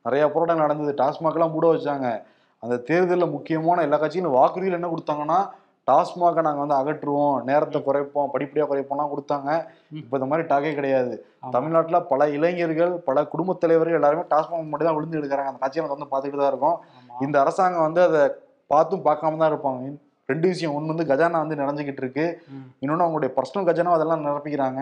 நிறைய 0.03 0.29
போராட்டங்கள் 0.29 0.65
நடந்தது. 0.67 0.91
டாஸ்மாக் 1.03 1.33
எல்லாம் 1.33 1.51
மூட 1.51 1.67
வச்சாங்க. 1.73 2.23
அந்த 2.59 2.77
தேர்தலில் 2.77 3.33
முக்கியமான 3.35 3.81
எல்லா 3.81 3.97
கட்சியும் 3.97 4.35
வாக்குறுதியில் 4.35 4.77
என்ன 4.79 4.89
கொடுத்தாங்கன்னா 4.91 5.39
டாஸ்மாகை 5.87 6.41
நாங்கள் 6.41 6.67
வந்து 6.67 6.75
அகற்றுவோம் 6.75 7.43
நேரத்தை 7.43 7.81
குறைப்போம் 7.81 8.29
படிப்படியாக 8.31 8.75
குறைப்போம்லாம் 8.75 9.11
கொடுத்தாங்க. 9.11 9.49
இப்போ 9.91 10.17
இந்த 10.17 10.25
மாதிரி 10.25 10.47
டாக்கே 10.47 10.73
கிடையாது. 10.73 11.25
தமிழ்நாட்டில் 11.51 12.03
பல 12.03 12.29
இளைஞர்கள் 12.29 12.99
பல 12.99 13.25
குடும்பத் 13.25 13.59
தலைவர்கள் 13.59 13.93
எல்லாருமே 13.93 14.23
டாஸ்மாக் 14.29 14.69
மட்டும் 14.69 14.87
தான் 14.87 14.95
விழுந்து 14.95 15.19
எடுக்கிறாங்க. 15.19 15.45
அந்த 15.45 15.59
காட்சியை 15.59 15.87
வந்து 15.87 16.11
பார்த்துக்கிட்டு 16.11 16.37
தான் 16.37 16.47
இருக்கோம். 16.47 16.77
இந்த 17.21 17.39
அரசாங்கம் 17.39 17.81
வந்து 17.81 18.01
அதை 18.01 18.21
பார்த்தும் 18.67 19.05
பார்க்காம 19.05 19.37
தான் 19.37 19.51
இருப்பாங்க. 19.53 19.97
ரெண்டு 20.25 20.47
விஷயம். 20.47 20.75
ஒன்று 20.75 20.95
வந்து 20.95 21.15
கஜானா 21.15 21.31
வந்து 21.31 21.55
நிறைஞ்சிக்கிட்டு 21.55 22.03
இருக்கு. 22.03 22.41
ம். 22.49 22.67
இன்னொன்னு 22.81 23.05
அவங்களுடைய 23.05 23.31
பர்சனல் 23.35 23.67
கஜானா 23.69 23.91
அதெல்லாம் 23.91 24.25
நிரப்பிக்கிறாங்க. 24.25 24.81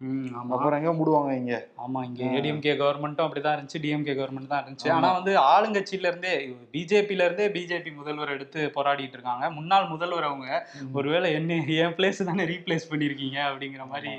அப்புறம் 0.00 0.76
எங்க 0.78 0.92
மூடுவாங்க 0.92 1.32
இங்க? 1.36 1.54
ஆமா 1.84 2.00
இங்க. 2.04 2.20
ஏடிஎம்கே 2.36 2.72
கவர்மெண்ட்டும் 2.74 3.26
அப்படிதான் 3.26 3.56
இருந்துச்சு 3.56 3.80
டிஎம்கே 3.82 4.14
கவர்மெண்ட் 4.14 4.52
தான் 4.52 4.62
இருந்துச்சு. 4.62 4.88
ஆனா 4.90 5.08
வந்து 5.12 5.32
ஆளுங்கட்சியில 5.48 6.10
இருந்தே 6.10 6.32
பிஜேபியில 6.74 7.24
இருந்தே 7.24 7.46
பிஜேபி 7.48 7.90
முதல்வர் 7.94 8.34
எடுத்து 8.34 8.60
போராடிட்டு 8.76 9.16
இருக்காங்க. 9.18 9.50
முன்னாள் 9.50 9.90
முதல்வர் 9.92 10.28
அவங்க 10.28 10.48
ஒருவேளை 10.94 11.30
என்ன 11.32 11.58
என் 11.80 11.96
பிளேஸ் 11.98 12.22
தானே 12.24 12.46
ரீப்ளேஸ் 12.52 12.90
பண்ணிருக்கீங்க 12.92 13.38
அப்படிங்கிற 13.48 13.86
மாதிரி 13.88 14.14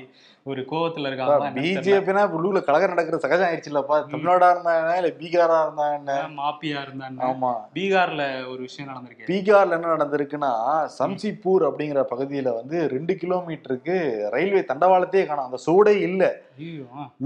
ஒரு 0.46 0.60
கோவத்துல 0.70 1.06
இருக்காங்க 1.06 1.48
பிஜேபினா 1.56 2.22
உள்ளூர்ல 2.36 2.60
கலகம் 2.60 2.88
நடக்கிறது 2.88 3.20
சகஜம் 3.20 3.48
ஆயிடுச்சுல்லப்பா. 3.48 3.96
தமிழ்நாடா 4.04 4.48
இருந்தாங்க 4.50 4.96
இல்ல 4.96 5.10
பீகாரா 5.20 5.58
இருந்தாங்க 5.62 6.14
மாப்பியா 6.38 6.80
இருந்தாங்க 6.82 7.20
ஆமா. 7.22 7.52
பீகார்ல 7.74 8.22
ஒரு 8.48 8.60
விஷயம் 8.60 8.90
நடந்திருக்கு. 8.90 9.28
பீகார்ல 9.28 9.72
என்ன 9.72 9.92
நடந்திருக்குன்னா 9.94 10.52
சம்சிப்பூர் 10.98 11.64
அப்படிங்கிற 11.68 12.02
பகுதியில 12.10 12.54
வந்து 12.54 12.88
ரெண்டு 12.88 13.14
கிலோமீட்டருக்கு 13.14 13.96
ரயில்வே 14.28 14.64
தண்டவாளத்தையே 14.68 15.26
காணும். 15.26 15.44
அந்த 15.44 15.60
சூடே 15.66 15.94
இல்ல. 16.00 16.22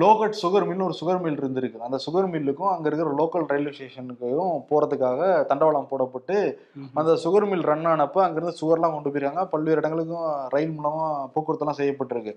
லோகட் 0.03 0.37
சுகர் 0.41 0.67
மில்னு 0.69 0.87
ஒரு 0.89 0.97
சுகர் 0.99 1.21
மில் 1.25 1.39
இருந்திருக்கு 1.41 1.87
அந்த 1.87 1.99
சுகர் 2.05 2.29
மில்லுக்கும் 2.33 2.71
அங்க 2.73 2.87
இருக்கிற 2.91 3.13
லோக்கல் 3.21 3.47
ரயில்வே 3.53 3.73
ஸ்டேஷனுக்கும் 3.77 4.57
போறதுக்காக 4.71 5.21
தண்டவாளம் 5.51 5.89
போடப்பட்டு. 5.93 6.37
அந்த 7.01 7.13
சுகர் 7.25 7.47
மில் 7.51 7.67
ரன் 7.71 7.89
ஆனப்ப 7.93 8.23
அங்கிருந்து 8.25 8.61
சுகர்லாம் 8.61 8.95
கொண்டு 8.97 9.13
போயிருக்காங்க 9.13 9.45
பல்வேறு 9.55 9.83
இடங்களுக்கும் 9.83 10.29
ரயில் 10.57 10.77
மூலமா 10.79 11.07
போக்குவரத்துலாம் 11.35 11.81
செய்யப்பட்டிருக்கு. 11.81 12.35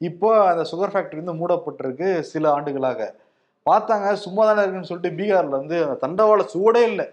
இப்போ 0.00 0.30
அந்த 0.52 0.64
சுகர் 0.72 0.94
ஃபேக்டரி 0.94 1.22
வந்து 1.22 1.38
மூடப்பட்டிருக்கு 1.42 2.10
சில 2.32 2.50
ஆண்டுகளாக 2.56 3.08
பார்த்தாங்க 3.66 4.12
சும்மா 4.24 4.42
தானே 4.48 4.62
இருக்குன்னு 4.64 4.90
சொல்லிட்டு 4.90 5.16
பீகார்ல 5.20 5.56
வந்து 5.62 5.78
தண்டவாள 6.04 6.44
சூடே 6.54 6.82
இல்லை. 6.90 7.06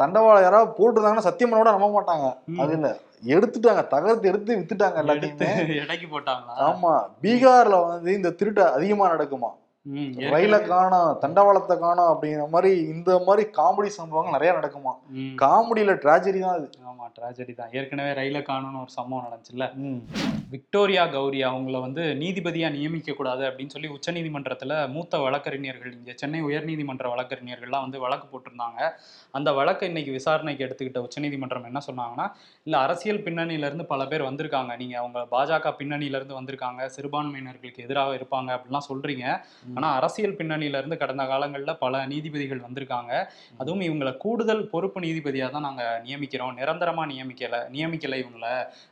தண்டவாளம் 0.00 0.44
யாராவது 0.46 0.70
போட்டிருந்தாங்கன்னா 0.78 1.28
சத்தியம் 1.28 1.50
பண்ண 1.50 1.62
கூட 1.62 1.76
நம்ப 1.76 1.88
மாட்டாங்க. 1.94 2.26
அது 2.62 2.74
இல்ல 2.78 2.88
எடுத்துட்டாங்க 3.24 3.86
தகர்த்து 3.86 4.28
எடுத்து 4.28 4.56
வித்துட்டாங்க 4.56 5.02
எல்லாத்தையுமே. 5.02 5.76
எடைக்கு 5.76 6.20
போட்டாங்களா? 6.20 6.54
ஆமா 6.56 7.10
பீகார்ல 7.22 7.88
வந்து 7.88 8.14
இந்த 8.14 8.30
திருட்டு 8.30 8.64
அதிகமா 8.64 9.12
நடக்குமா? 9.14 9.50
ரயில 10.34 10.66
காணோம் 10.66 11.18
தண்டவாளத்தை 11.22 11.78
காணோம் 11.78 12.10
அப்படிங்கிற 12.12 12.48
மாதிரி 12.48 12.70
இந்த 12.94 13.18
மாதிரி 13.26 13.48
காமெடி 13.58 13.86
சம்பவங்கள் 13.86 14.36
நிறைய 14.36 14.52
நடக்குமா. 14.58 14.92
காமெடியில 15.42 15.92
டிராஜடி 16.04 16.40
தான் 16.40 16.56
அது. 16.58 16.68
ஆமா 16.90 17.04
ட்ராஜடி 17.18 17.54
தான். 17.54 17.70
ஏற்கனவே 17.72 18.10
ரயில 18.20 18.42
காணும்னு 18.42 18.80
ஒரு 18.80 18.90
சம்பவம் 18.90 19.26
நடந்துச்சுல்ல. 19.26 19.66
விக்டோரியா 20.50 21.06
கௌரி 21.06 21.40
அவங்கள 21.42 21.80
வந்து 21.80 22.02
நீதிபதியா 22.22 22.68
நியமிக்க 22.70 23.14
கூடாது 23.14 23.42
அப்படின்னு 23.48 23.74
சொல்லி 23.74 23.88
உச்சநீதிமன்றத்துல 23.88 24.88
மூத்த 24.88 25.18
வழக்கறிஞர்கள் 25.18 25.92
இங்க 25.92 26.12
சென்னை 26.16 26.40
உயர்நீதிமன்ற 26.42 27.06
வழக்கறிஞர்கள்லாம் 27.14 27.84
வந்து 27.86 27.98
வழக்கு 28.04 28.26
போட்டிருந்தாங்க. 28.32 28.80
அந்த 29.30 29.52
வழக்கை 29.52 29.88
இன்னைக்கு 29.88 30.12
விசாரணைக்கு 30.12 30.64
எடுத்துக்கிட்ட 30.66 30.98
உச்சநீதிமன்றம் 30.98 31.64
என்ன 31.64 31.80
சொன்னாங்கன்னா 31.88 32.26
இல்ல 32.64 32.78
அரசியல் 32.78 33.22
பின்னணியில 33.26 33.68
இருந்து 33.70 33.86
பல 33.86 34.06
பேர் 34.06 34.28
வந்திருக்காங்க. 34.28 34.76
நீங்க 34.76 34.98
அவங்க 34.98 35.18
பாஜக 35.34 35.74
பின்னணியில 35.80 36.18
இருந்து 36.20 36.38
வந்திருக்காங்க. 36.40 36.80
சிறுபான்மையினர்களுக்கு 36.96 37.84
எதிராக 37.86 38.16
இருப்பாங்க 38.20 38.50
அப்படிலாம் 38.56 38.88
சொல்றீங்க. 38.90 39.26
ம். 39.78 39.82
ஆனா 39.82 39.94
அரசியல் 39.94 40.34
பின்னணியில 40.34 40.78
இருந்து 40.78 40.96
கடந்த 40.96 41.22
காலங்கள்ல 41.22 41.76
பல 41.78 42.06
நீதிபதிகள் 42.06 42.60
வந்திருக்காங்க. 42.60 43.12
அதுவும் 43.58 43.80
இவங்களை 43.80 44.16
கூடுதல் 44.16 44.66
பொறுப்பு 44.66 45.00
நீதிபதியா 45.00 45.50
தான் 45.50 45.62
நாங்க 45.62 46.02
நியமிக்கிறோம். 46.04 46.54
நிரந்தரமா 46.54 47.04
நியமிக்கல 47.06 47.70
நியமிக்கல 47.72 48.18
இவங்கள. 48.18 48.46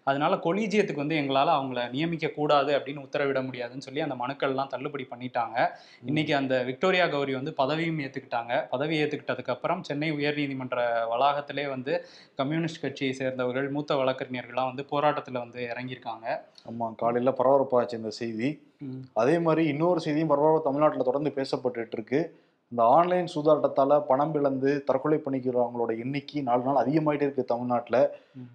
அதனால 0.05 0.37
கொலீஜியத்துக்கு 0.37 0.95
வந்து 0.95 1.17
எங்களால 1.17 1.51
அவங்கள 1.57 1.91
நியமிக்க 1.91 2.29
கூடாது 2.29 2.79
அப்படின்னு 2.79 3.05
உத்தரவிட 3.07 3.45
முடியாதுன்னு 3.45 3.83
சொல்லி 3.83 4.01
அந்த 4.01 4.15
மனுக்கள்லாம் 4.15 4.67
தள்ளுபடி 4.67 5.07
பண்ணிட்டாங்க. 5.11 5.57
இன்னைக்கு 6.05 6.37
அந்த 6.37 6.63
விக்டோரியா 6.63 7.07
கௌரி 7.07 7.35
வந்து 7.35 7.55
பதவியும் 7.57 7.99
ஏத்துக்கிட்டாங்க. 7.99 8.69
பதவி 8.71 9.03
ஏத்துக்கிட்டதுக்கு 9.03 9.51
அப்புறம் 9.51 9.83
சென்னை 9.83 10.13
உயர்நீதிமன்ற 10.13 10.81
வளாகத்திலே 11.13 11.69
வந்து 11.69 11.93
கம்யூனிஸ்ட் 12.37 12.81
கட்சியை 12.81 13.13
சேர்ந்தவர்கள் 13.13 13.71
மூத்த 13.71 13.95
வழக்கறிஞர்கள்லாம் 13.95 14.73
வந்து 14.73 14.87
போராட்டத்துல 14.91 15.33
வந்து 15.33 15.67
இறங்கியிருக்காங்க. 15.67 16.27
ஆமா 16.71 16.95
காலையில 16.95 17.31
பரபரப்பாச்சு 17.31 17.95
இந்த 17.95 18.11
செய்தி. 18.11 18.49
அதே 19.13 19.37
மாதிரி 19.39 19.63
இன்னொரு 19.67 20.01
செய்தியும் 20.01 20.33
பரபரப்பு 20.33 20.67
தமிழ்நாட்டில் 20.67 21.09
தொடர்ந்து 21.09 21.31
பேசப்பட்டுட்டு 21.37 21.97
இருக்கு 21.99 22.21
இந்த 22.73 22.83
ஆன்லைன் 22.97 23.29
சூதாட்டத்தால 23.35 23.99
பணம் 24.07 24.35
இழந்து 24.35 24.71
தற்கொலை 24.85 25.19
பண்ணிக்கிறவங்களோட 25.25 25.91
எண்ணிக்கை 25.99 26.41
நாலு 26.41 26.63
நாள் 26.63 26.81
அதிகமாயிட்டே 26.83 27.27
இருக்கு 27.27 27.45
தமிழ்நாட்டில். 27.45 28.01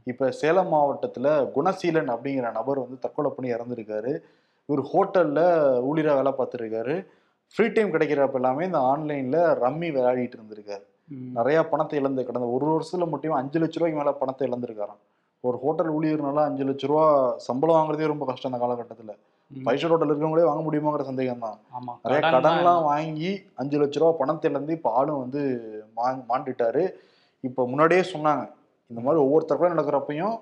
இப்ப 0.03 0.31
சேலம் 0.31 0.71
மாவட்டத்துல 0.73 1.27
குணசீலன் 1.55 2.11
அப்படிங்கிற 2.15 2.51
நபர் 2.51 2.83
வந்து 2.83 2.97
தற்கொலை 2.99 3.31
பண்ணி 3.31 3.53
இறந்துருக்காரு 3.53 4.11
இவர் 4.69 4.83
ஹோட்டல்ல 4.91 5.39
ஊழியரா 5.89 6.13
வேலை 6.19 6.33
பார்த்துருக்காரு 6.37 6.95
ஃப்ரீ 7.55 7.67
டைம் 7.67 7.93
கிடைக்கிறப்ப 7.93 8.39
எல்லாமே 8.41 8.65
இந்த 8.65 8.79
ஆன்லைன்ல 8.91 9.39
ரம்மி 9.63 9.87
விளையாடிட்டு 9.95 10.37
இருந்திருக்காரு. 10.39 10.83
நிறைய 11.37 11.59
பணத்தை 11.69 11.95
இழந்து 11.99 12.25
கடந்த 12.25 12.47
ஒரு 12.47 12.65
வருஷத்துல 12.73 13.07
மட்டும் 13.09 13.39
அஞ்சு 13.39 13.59
லட்ச 13.59 13.77
ரூபாய்க்கு 13.79 13.99
மேல 13.99 14.11
பணத்தை 14.11 14.43
இழந்திருக்காராம் 14.49 15.01
ஒரு 15.43 15.57
ஹோட்டல் 15.57 15.89
ஊழியர்னால 15.89 16.43
அஞ்சு 16.49 16.63
லட்ச 16.63 16.85
ரூபா 16.87 17.05
சம்பளம் 17.47 17.77
வாங்குறதே 17.77 18.11
ரொம்ப 18.13 18.25
கஷ்டம் 18.25 18.51
இந்த 18.51 18.59
காலகட்டத்துல. 18.65 19.13
ஃபைவ் 19.63 19.79
ஸ்டார் 19.79 19.93
ஹோட்டல் 19.93 20.11
இருக்கவங்களே 20.11 20.45
வாங்க 20.49 20.61
முடியுமாங்கிற 20.67 21.03
சந்தேகம் 21.09 21.43
தான் 21.45 21.57
நிறைய 22.05 22.19
கடன்லாம் 22.35 22.83
வாங்கி 22.91 23.31
அஞ்சு 23.61 23.79
லட்ச 23.81 24.01
ரூபா 24.01 24.13
பணத்தை 24.19 24.49
இழந்து 24.51 24.77
இப்போ 24.77 24.91
ஆளும் 24.99 25.21
வந்து 25.23 25.41
மாண்டுட்டாரு. 26.31 26.83
இப்போ 27.47 27.61
முன்னாடியே 27.71 28.03
சொன்னாங்க. 28.13 28.43
இந்த 28.91 28.99
மாதிரி 29.05 29.19
ஒவ்வொரு 29.25 29.43
தற்கொலை 29.49 29.71
நடக்கிறப்பையும் 29.73 30.35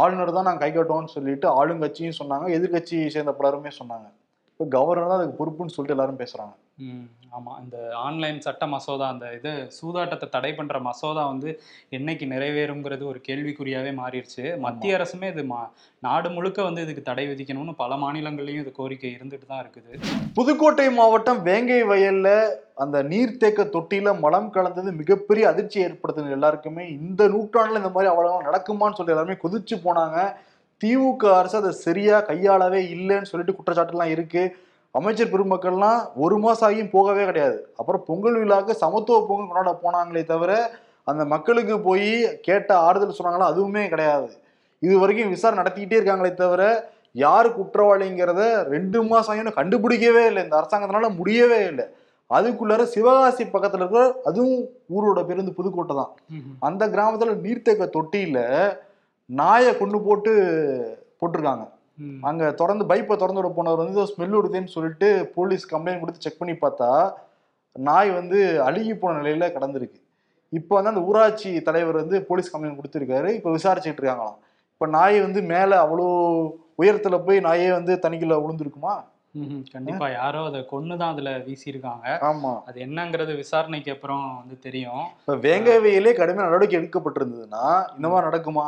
ஆளுநர் 0.00 0.36
தான் 0.36 0.46
நாங்கள் 0.48 0.64
கை 0.64 0.70
காட்டுவோம்னு 0.74 1.14
சொல்லிட்டு 1.16 1.46
ஆளுங்கட்சியும் 1.60 2.18
சொன்னாங்க 2.20 2.48
எதிர்க்கட்சி 2.56 2.96
சேர்ந்த 3.14 3.32
பலருமே 3.38 3.72
சொன்னாங்க. 3.80 4.06
இப்போ 4.52 4.64
கவர்னர் 4.76 5.10
தான் 5.12 5.20
அதுக்கு 5.20 5.38
பொறுப்புன்னு 5.40 5.74
சொல்லிட்டு 5.76 5.96
எல்லாரும் 5.96 6.20
பேசுறாங்க. 6.22 6.52
ம், 6.80 7.06
ஆமா. 7.36 7.52
இந்த 7.62 7.76
ஆன்லைன் 8.02 8.38
சட்ட 8.40 8.64
மசோதா 8.66 9.06
அந்த 9.12 9.26
இது 9.34 9.50
சூதாட்டத்தை 9.76 10.26
தடை 10.28 10.50
பண்ற 10.52 10.76
மசோதா 10.80 11.22
வந்து 11.30 11.50
என்னைக்கு 11.92 12.24
நிறைவேறுங்கிறது 12.32 13.04
ஒரு 13.10 13.18
கேள்விக்குறியாவே 13.28 13.92
மாறிடுச்சு. 13.98 14.44
மத்திய 14.64 14.98
அரசுமே 14.98 15.28
இது 15.32 15.42
மா 15.50 15.58
நாடு 16.02 16.28
முழுக்க 16.36 16.60
வந்து 16.62 16.84
இதுக்கு 16.86 17.02
தடை 17.02 17.24
விதிக்கணும்னு 17.30 17.74
பல 17.74 17.96
மாநிலங்கள்லயும் 17.96 18.62
இது 18.64 18.72
கோரிக்கை 18.72 19.10
இருந்துட்டு 19.16 19.46
தான் 19.46 19.62
இருக்குது. 19.64 19.92
புதுக்கோட்டை 20.38 20.86
மாவட்டம் 20.98 21.42
வேங்கை 21.48 21.80
வயல்ல 21.92 22.28
அந்த 22.84 22.98
நீர்த்தேக்க 23.10 23.68
தொட்டியில 23.74 24.12
மலம் 24.20 24.50
கலந்தது 24.50 24.92
மிகப்பெரிய 25.00 25.46
அதிர்ச்சி 25.50 25.78
ஏற்படுத்துது 25.86 26.36
எல்லாருக்குமே 26.38 26.86
இந்த 26.98 27.22
நூற்றாண்டுல 27.34 27.82
இந்த 27.82 27.92
மாதிரி 27.96 28.12
அவ்வளவு 28.12 28.46
நடக்குமான்னு 28.48 28.98
சொல்லி 29.00 29.14
எல்லாருமே 29.16 29.38
கொதிச்சு 29.44 29.78
போனாங்க. 29.86 30.18
திமுக 30.80 31.24
அரசு 31.38 31.56
அதை 31.56 31.70
சரியா 31.84 32.18
கையாளவே 32.28 32.82
இல்லைன்னு 32.94 33.30
சொல்லிட்டு 33.30 33.56
குற்றச்சாட்டுலாம் 33.56 34.14
இருக்கு. 34.14 34.42
அமைச்சர் 34.98 35.32
பெருமக்கள்லாம் 35.32 36.00
ஒரு 36.24 36.36
மாசம் 36.44 36.66
ஆகியும் 36.68 36.94
போகவே 36.94 37.24
கிடையாது. 37.28 37.58
அப்புறம் 37.80 38.04
பொங்கல் 38.06 38.38
விழாக்கு 38.42 38.72
சமத்துவ 38.84 39.18
பொங்கல் 39.28 39.50
கொண்டாட 39.50 39.72
போனாங்களே 39.82 40.22
தவிர 40.30 40.52
அந்த 41.10 41.22
மக்களுக்கு 41.34 41.74
போய் 41.88 42.10
கேட்ட 42.46 42.70
ஆறுதல் 42.86 43.18
சொன்னாங்களா? 43.18 43.50
அதுவுமே 43.52 43.84
கிடையாது. 43.92 44.28
இது 44.86 44.94
வரைக்கும் 45.02 45.32
விசாரணை 45.34 45.60
நடத்திக்கிட்டே 45.60 45.98
இருக்காங்களே 45.98 46.32
தவிர 46.42 46.62
யார் 47.24 47.48
குற்றவாளிங்கிறத 47.58 48.42
ரெண்டு 48.74 48.98
மாசம் 49.12 49.32
ஆகியும் 49.32 49.58
கண்டுபிடிக்கவே 49.60 50.22
இல்லை. 50.30 50.42
இந்த 50.46 50.56
அரசாங்கத்தினால 50.60 51.08
முடியவே 51.20 51.60
இல்லை. 51.70 51.86
அதுக்குள்ளார 52.30 52.82
சிவகாசி 52.94 53.44
பக்கத்துல 53.44 53.82
இருக்கிற 53.82 54.02
அதுவும் 54.28 54.60
ஊரோட 54.96 55.20
பேர் 55.28 55.40
வந்து 55.42 55.58
புதுக்கோட்டை 55.58 55.94
தான். 56.00 56.12
அந்த 56.68 56.82
கிராமத்துல 56.94 57.34
நீர்த்தேக்க 57.44 57.86
தொட்டியில 57.96 58.38
நாயை 59.30 59.72
கொண்டு 59.80 59.98
போட்டு 60.06 60.32
போட்டிருக்காங்க. 61.20 61.64
அங்க 62.22 62.52
திறந்து 62.52 62.84
பைப்பை 62.84 63.16
திறந்து 63.16 63.40
விட 63.40 63.48
போனவர் 63.50 63.82
வந்து 63.82 64.04
ஸ்மெல் 64.06 64.36
வருதுன்னு 64.36 64.64
சொல்லிட்டு 64.66 65.08
போலீஸ் 65.34 65.72
கம்ப்ளைண்ட் 65.72 66.00
கொடுத்து 66.00 66.20
செக் 66.20 66.38
பண்ணி 66.38 66.56
பார்த்தா 66.60 66.90
நாய் 67.76 68.10
வந்து 68.10 68.38
அழுகி 68.64 68.94
போன 68.94 69.18
நிலையில 69.18 69.48
கடந்திருக்கு. 69.54 69.98
இப்போ 70.52 70.74
வந்து 70.74 70.88
அந்த 70.88 71.00
ஊராட்சி 71.00 71.60
தலைவர் 71.60 71.94
வந்து 71.94 72.16
போலீஸ் 72.22 72.52
கம்ப்ளைண்ட் 72.52 72.78
கொடுத்துருக்காரு. 72.78 73.28
இப்போ 73.34 73.50
விசாரிச்சுட்டு 73.50 74.00
இருக்காங்களாம். 74.00 74.38
இப்போ 74.72 74.86
நாய் 74.90 75.20
வந்து 75.20 75.42
மேலே 75.44 75.76
அவ்வளோ 75.76 76.06
உயரத்துல 76.78 77.24
போய் 77.24 77.40
நாயே 77.40 77.70
வந்து 77.72 77.94
தண்ணிக்குள்ள 78.02 78.36
விழுந்திருக்குமா 78.40 78.94
ம், 79.34 79.58
கண்டிப்பா. 79.72 80.06
யாரோ 80.10 80.44
அதை 80.44 80.60
கொன்னுதான் 80.70 81.12
அதுல 81.12 81.32
வீசியிருக்காங்க. 81.38 82.06
ஆமா. 82.22 82.52
அது 82.66 82.78
என்னங்கிறது 82.80 83.36
விசாரணைக்கு 83.36 83.90
அப்புறம் 83.90 84.24
வந்து 84.36 84.56
தெரியும். 84.58 85.04
இப்போ 85.20 85.36
வேங்கவையிலே 85.44 86.12
கடுமையான 86.14 86.48
நடவடிக்கை 86.48 86.78
எடுக்கப்பட்டிருந்ததுன்னா 86.80 87.64
இந்த 87.96 88.08
மாதிரி 88.08 88.28
நடக்குமா? 88.28 88.66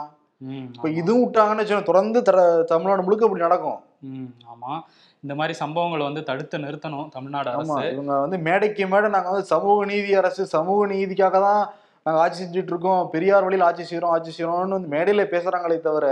இப்போ. 0.50 0.88
இதுவும் 0.90 1.24
விட்டாங்கன்னு 1.24 1.62
வச்சுக்கோங்க, 1.62 1.82
தொடர்ந்து 1.82 2.22
தர 2.22 2.62
தமிழ்நாடு 2.62 3.02
முழுக்க 3.02 3.24
இப்படி 3.24 3.42
நடக்கும். 3.42 3.78
ம், 4.02 4.34
ஆமா. 4.52 4.80
இந்த 5.22 5.34
மாதிரி 5.34 5.58
சம்பவங்களை 5.58 6.02
வந்து 6.02 6.22
தடுத்து 6.22 6.58
நிறுத்தணும் 6.58 7.08
தமிழ்நாடு 7.08 7.50
அரசு. 7.50 7.92
இவங்க 7.92 8.20
வந்து 8.20 8.38
மேடைக்கு 8.38 8.86
மேடை 8.86 9.08
நாங்க 9.08 9.30
வந்து 9.30 9.46
சமூக 9.46 9.84
நீதி 9.84 10.14
அரசு 10.14 10.46
சமூக 10.46 10.86
நீதிக்காக 10.86 11.40
தான் 11.40 11.62
நாங்க 12.02 12.20
ஆட்சி 12.20 12.44
செஞ்சுட்டு 12.44 12.66
இருக்கோம். 12.66 13.10
பெரியார் 13.10 13.42
வழியில் 13.42 13.64
ஆட்சி 13.64 13.82
செய்யறோம் 13.82 14.12
ஆட்சி 14.12 14.32
செய்யறோம்னு 14.36 14.68
வந்து 14.68 14.88
மேடையில 14.88 15.24
பேசுறாங்களே 15.30 15.80
தவிர 15.80 16.06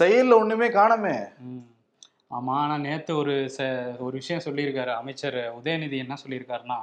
செயல்ல 0.00 0.34
ஒண்ணுமே 0.34 0.68
காணமே. 0.68 1.16
ஆமா 2.30 2.54
ஆனா 2.60 2.76
நேத்து 2.84 3.12
ஒரு 3.16 3.34
ச- 3.54 3.66
ஒரு 3.98 4.14
விஷயம் 4.16 4.42
சொல்லியிருக்காரு 4.44 4.92
அமைச்சர் 4.94 5.36
உதயநிதி 5.58 5.96
என்ன 5.96 6.14
சொல்லியிருக்காருன்னா 6.22 6.78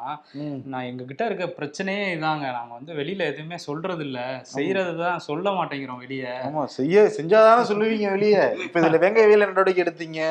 நான் 0.65 0.85
எங்க 0.85 1.03
கிட்ட 1.03 1.23
இருக்க 1.25 1.45
பிரச்சனையே 1.57 2.05
இதாங்க. 2.13 2.45
நாங்க 2.53 2.71
வந்து 2.73 2.91
வெளியில 2.93 3.27
எதுவுமே 3.31 3.57
சொல்றது 3.65 4.03
இல்ல 4.05 4.19
செய்யறது 4.53 4.93
தான் 5.01 5.23
சொல்ல 5.25 5.51
மாட்டேங்கிறோம் 5.51 6.01
வெளியே. 6.03 6.31
ஆமா 6.47 6.63
செய்ய 6.75 7.03
செஞ்சாதானே 7.17 7.65
சொல்லுவீங்க 7.71 8.07
வெளியே. 8.11 8.43
இப்ப 8.65 8.79
இதுல 8.81 9.01
வெங்காய 9.05 9.35
நடவடிக்கை 9.43 9.83
எடுத்தீங்க. 9.83 10.21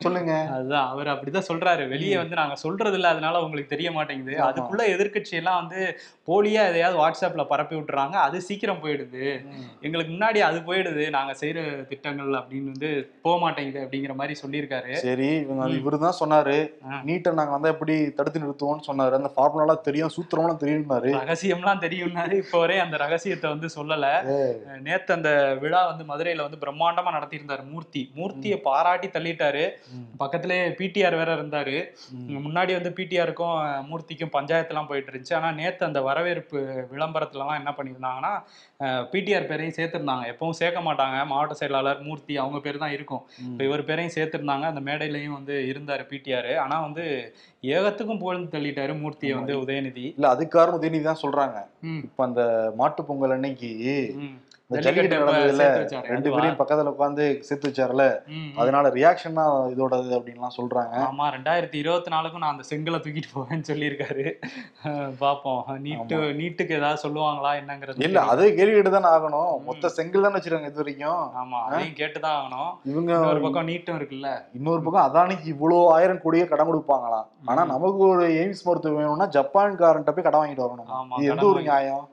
சொல்லுங்க. 0.00 0.32
அதுதான் 0.56 0.88
அவர் 0.88 1.12
அப்படிதான் 1.12 1.48
சொல்றாரு. 1.48 1.84
வெளியே 1.88 2.16
வந்து 2.16 2.36
நாங்க 2.36 2.56
சொல்றது 2.56 2.98
இல்ல 2.98 3.08
அதனால 3.08 3.42
உங்களுக்கு 3.42 3.74
தெரிய 3.74 3.92
மாட்டேங்குது. 3.92 4.36
அதுக்குள்ள 4.48 4.82
எதிர்க்கட்சி 4.94 5.34
எல்லாம் 5.34 5.60
வந்து 5.62 5.80
போலியா 6.28 6.62
எதையாவது 6.68 6.96
வாட்ஸ்அப்ல 6.98 7.42
பரப்பி 7.46 7.74
விட்டுறாங்க. 7.76 8.16
அது 8.22 8.38
சீக்கிரம் 8.42 8.82
போயிடுது. 8.82 9.24
எங்களுக்கு 9.82 10.12
முன்னாடி 10.12 10.40
அது 10.46 10.58
போயிடுது. 10.66 11.06
நாங்க 11.10 11.32
செய்யற 11.40 11.58
திட்டங்கள் 11.88 12.32
அப்படின்னு 12.38 12.72
வந்து 12.72 12.92
போக 13.22 13.36
மாட்டேங்குது 13.38 13.82
அப்படிங்கிற 13.84 14.14
மாதிரி 14.16 14.34
சொல்லியிருக்காரு. 14.48 14.92
சரி 15.04 15.30
இவங்க. 15.44 15.64
இவரு 15.78 15.98
தான் 16.04 16.18
சொன்னாரு. 16.20 16.56
நீட்டை 17.08 17.32
நாங்க 17.38 17.52
வந்து 17.56 17.72
எப்படி 17.74 17.94
தடுத்து 18.18 18.42
நிறுத்துவோம்னு 18.44 18.86
சொன்னாரு. 18.90 19.14
அந்த 19.20 19.30
ஃபார்முலாலாம் 19.34 19.84
தெரியும் 19.88 20.12
சூத்திரம்லாம் 20.16 20.60
தெரியும்னாரு. 20.64 21.10
ரகசியம்லாம் 21.22 21.82
தெரியும்னாரு. 21.86 22.34
இப்போ 22.42 22.58
வரை 22.64 22.78
அந்த 22.86 22.96
ரகசியத்தை 23.04 23.48
வந்து 23.54 23.68
சொல்லல. 23.76 24.06
நேத்து 24.86 25.12
அந்த 25.16 25.30
விழா 25.62 25.82
வந்து 25.90 26.04
மதுரையில 26.10 26.46
வந்து 26.46 26.62
பிரம்மாண்டமா 26.64 27.10
நடத்தியிருந்தாரு 27.16 27.64
மூர்த்தி. 27.72 28.02
மூர்த்தியை 28.18 28.58
பாராட்டி 28.68 29.10
தள்ளிட்டாரு. 29.16 29.64
பக்கத்திலே 30.22 30.58
பிடிஆர் 30.80 31.18
வேற 31.20 31.30
இருந்தாரு. 31.38 31.76
முன்னாடி 32.46 32.72
வந்து 32.78 32.92
பிடிஆருக்கும் 32.98 33.56
மூர்த்திக்கும் 33.90 34.34
பஞ்சாயத்துலாம் 34.38 34.90
போயிட்டு 34.90 35.12
இருந்துச்சு. 35.12 35.34
ஆனா 35.38 35.50
நேத்து 35.60 35.88
அந்த 35.90 36.00
வரவேற்பு 36.08 36.58
விளம்பரத்துலலாம் 36.94 37.58
என்ன 37.60 37.70
பண்ணியிருந்தாங்கன்னா 37.76 38.32
பிடிஆர் 39.12 39.48
பேரையும் 39.50 39.76
சேர்த்திருந்தாங்க. 39.76 40.24
எப்பவும் 40.32 40.58
சேர்க்க 40.60 40.80
மாட்டாங்க. 40.80 41.16
மாவட்ட 41.26 41.54
செயலாளர் 41.54 42.02
மூர்த்தி 42.02 42.34
அவங்க 42.36 42.58
பேர் 42.60 42.82
தான் 42.84 42.94
இருக்கும். 42.96 43.22
இப்போ 43.48 43.64
இவர் 43.64 43.86
பேரையும் 43.88 44.14
சேர்த்திருந்தாங்க. 44.16 44.66
அந்த 44.72 44.82
மேடையிலையும் 44.88 45.36
வந்து 45.38 45.54
இருந்தாரு 45.70 46.04
பிடிஆர் 46.12 46.52
ஆனா 46.64 46.76
வந்து 46.80 47.04
ஏகத்துக்கும் 47.74 48.22
புகழ்ந்து 48.22 48.54
தள்ளிட்டாரு 48.56 48.94
மூர்த்தியை 49.00 49.34
வந்து 49.38 49.54
உதயநிதி. 49.64 50.06
இல்ல 50.18 50.28
அதுக்கு 50.28 50.56
காரணம் 50.58 50.78
உதயநிதி 50.80 51.02
தான் 51.02 51.22
சொல்றாங்க. 51.24 51.58
ம், 51.82 52.02
இப்ப 52.08 52.22
அந்த 52.24 52.42
மாட்டு 52.76 53.02
பொங்கல் 53.04 53.36
அன்னைக்கு 53.36 53.72
ஜல்லிக்கட்டு 54.70 55.16
நடந்ததுல 55.18 55.66
ரெண்டு? 56.02 56.30
பேரையும் 56.30 56.58
பக்கத்துல 56.58 56.92
உட்காந்து 56.92 57.40
சேர்த்து 57.40 57.68
வச்சாருல. 57.68 58.20
அதனால 58.56 58.88
ரியாக்ஷன் 58.88 59.32
தான் 59.32 59.74
இதோடது 59.76 60.16
அப்படின்லாம் 60.18 60.54
சொல்றாங்க. 60.56 60.94
ஆமா 61.04 61.26
ரெண்டாயிரத்தி 61.34 61.74
இருபத்தி 61.74 62.10
நாலுக்கும் 62.10 62.38
நான் 62.38 62.52
அந்த 62.52 62.64
செங்கலை 62.70 62.94
தூக்கிட்டு 62.94 63.30
போவேன்னு 63.34 63.62
சொல்லியிருக்காரு. 63.68 64.24
பாப்போம். 65.20 65.78
நீட்டு 65.78 66.16
நீட்டுக்கு 66.16 66.70
ஏதாவது 66.70 67.08
சொல்லுவாங்களா 67.08 67.52
என்னங்கிறது 67.60 68.02
இல்ல. 68.02 68.20
அதே 68.20 68.54
கேள்வி 68.54 68.72
கேட்டு 68.72 68.90
தானே 68.90 69.06
ஆகணும். 69.06 69.64
மொத்த 69.64 69.88
செங்கல் 69.88 70.22
தானே 70.22 70.34
வச்சிருக்காங்க 70.34 70.66
இது 70.66 70.74
வரைக்கும். 70.74 71.30
ஆமா 71.40 71.62
அதையும் 71.64 71.94
கேட்டுதான் 71.94 72.36
ஆகணும். 72.38 72.72
இவங்க 72.84 73.18
ஒரு 73.20 73.40
பக்கம் 73.40 73.68
நீட்டும் 73.68 73.98
இருக்குல்ல. 74.00 74.44
இன்னொரு 74.54 74.82
பக்கம் 74.82 75.06
அதானிக்கு 75.08 75.46
இவ்வளவு 75.46 75.92
ஆயிரம் 75.92 76.20
கோடியே 76.22 76.44
கடன் 76.44 76.72
கொடுப்பாங்களாம். 76.72 77.26
ஆனா. 77.44 77.64
நமக்கு 77.64 77.98
ஒரு 77.98 78.28
எய்ம்ஸ் 78.28 78.64
மருத்துவம் 78.64 78.98
வேணும்னா 78.98 79.28
ஜப்பான்காரன்ட்ட 79.28 80.10
போய் 80.10 80.26
கடன் 80.28 80.40
வாங்கிட்டு 80.40 80.68
வரணும். 80.68 81.06
இது 81.16 81.30
எந்த 81.30 81.46
ஒரு 81.46 81.60
நியாயம்? 81.60 82.08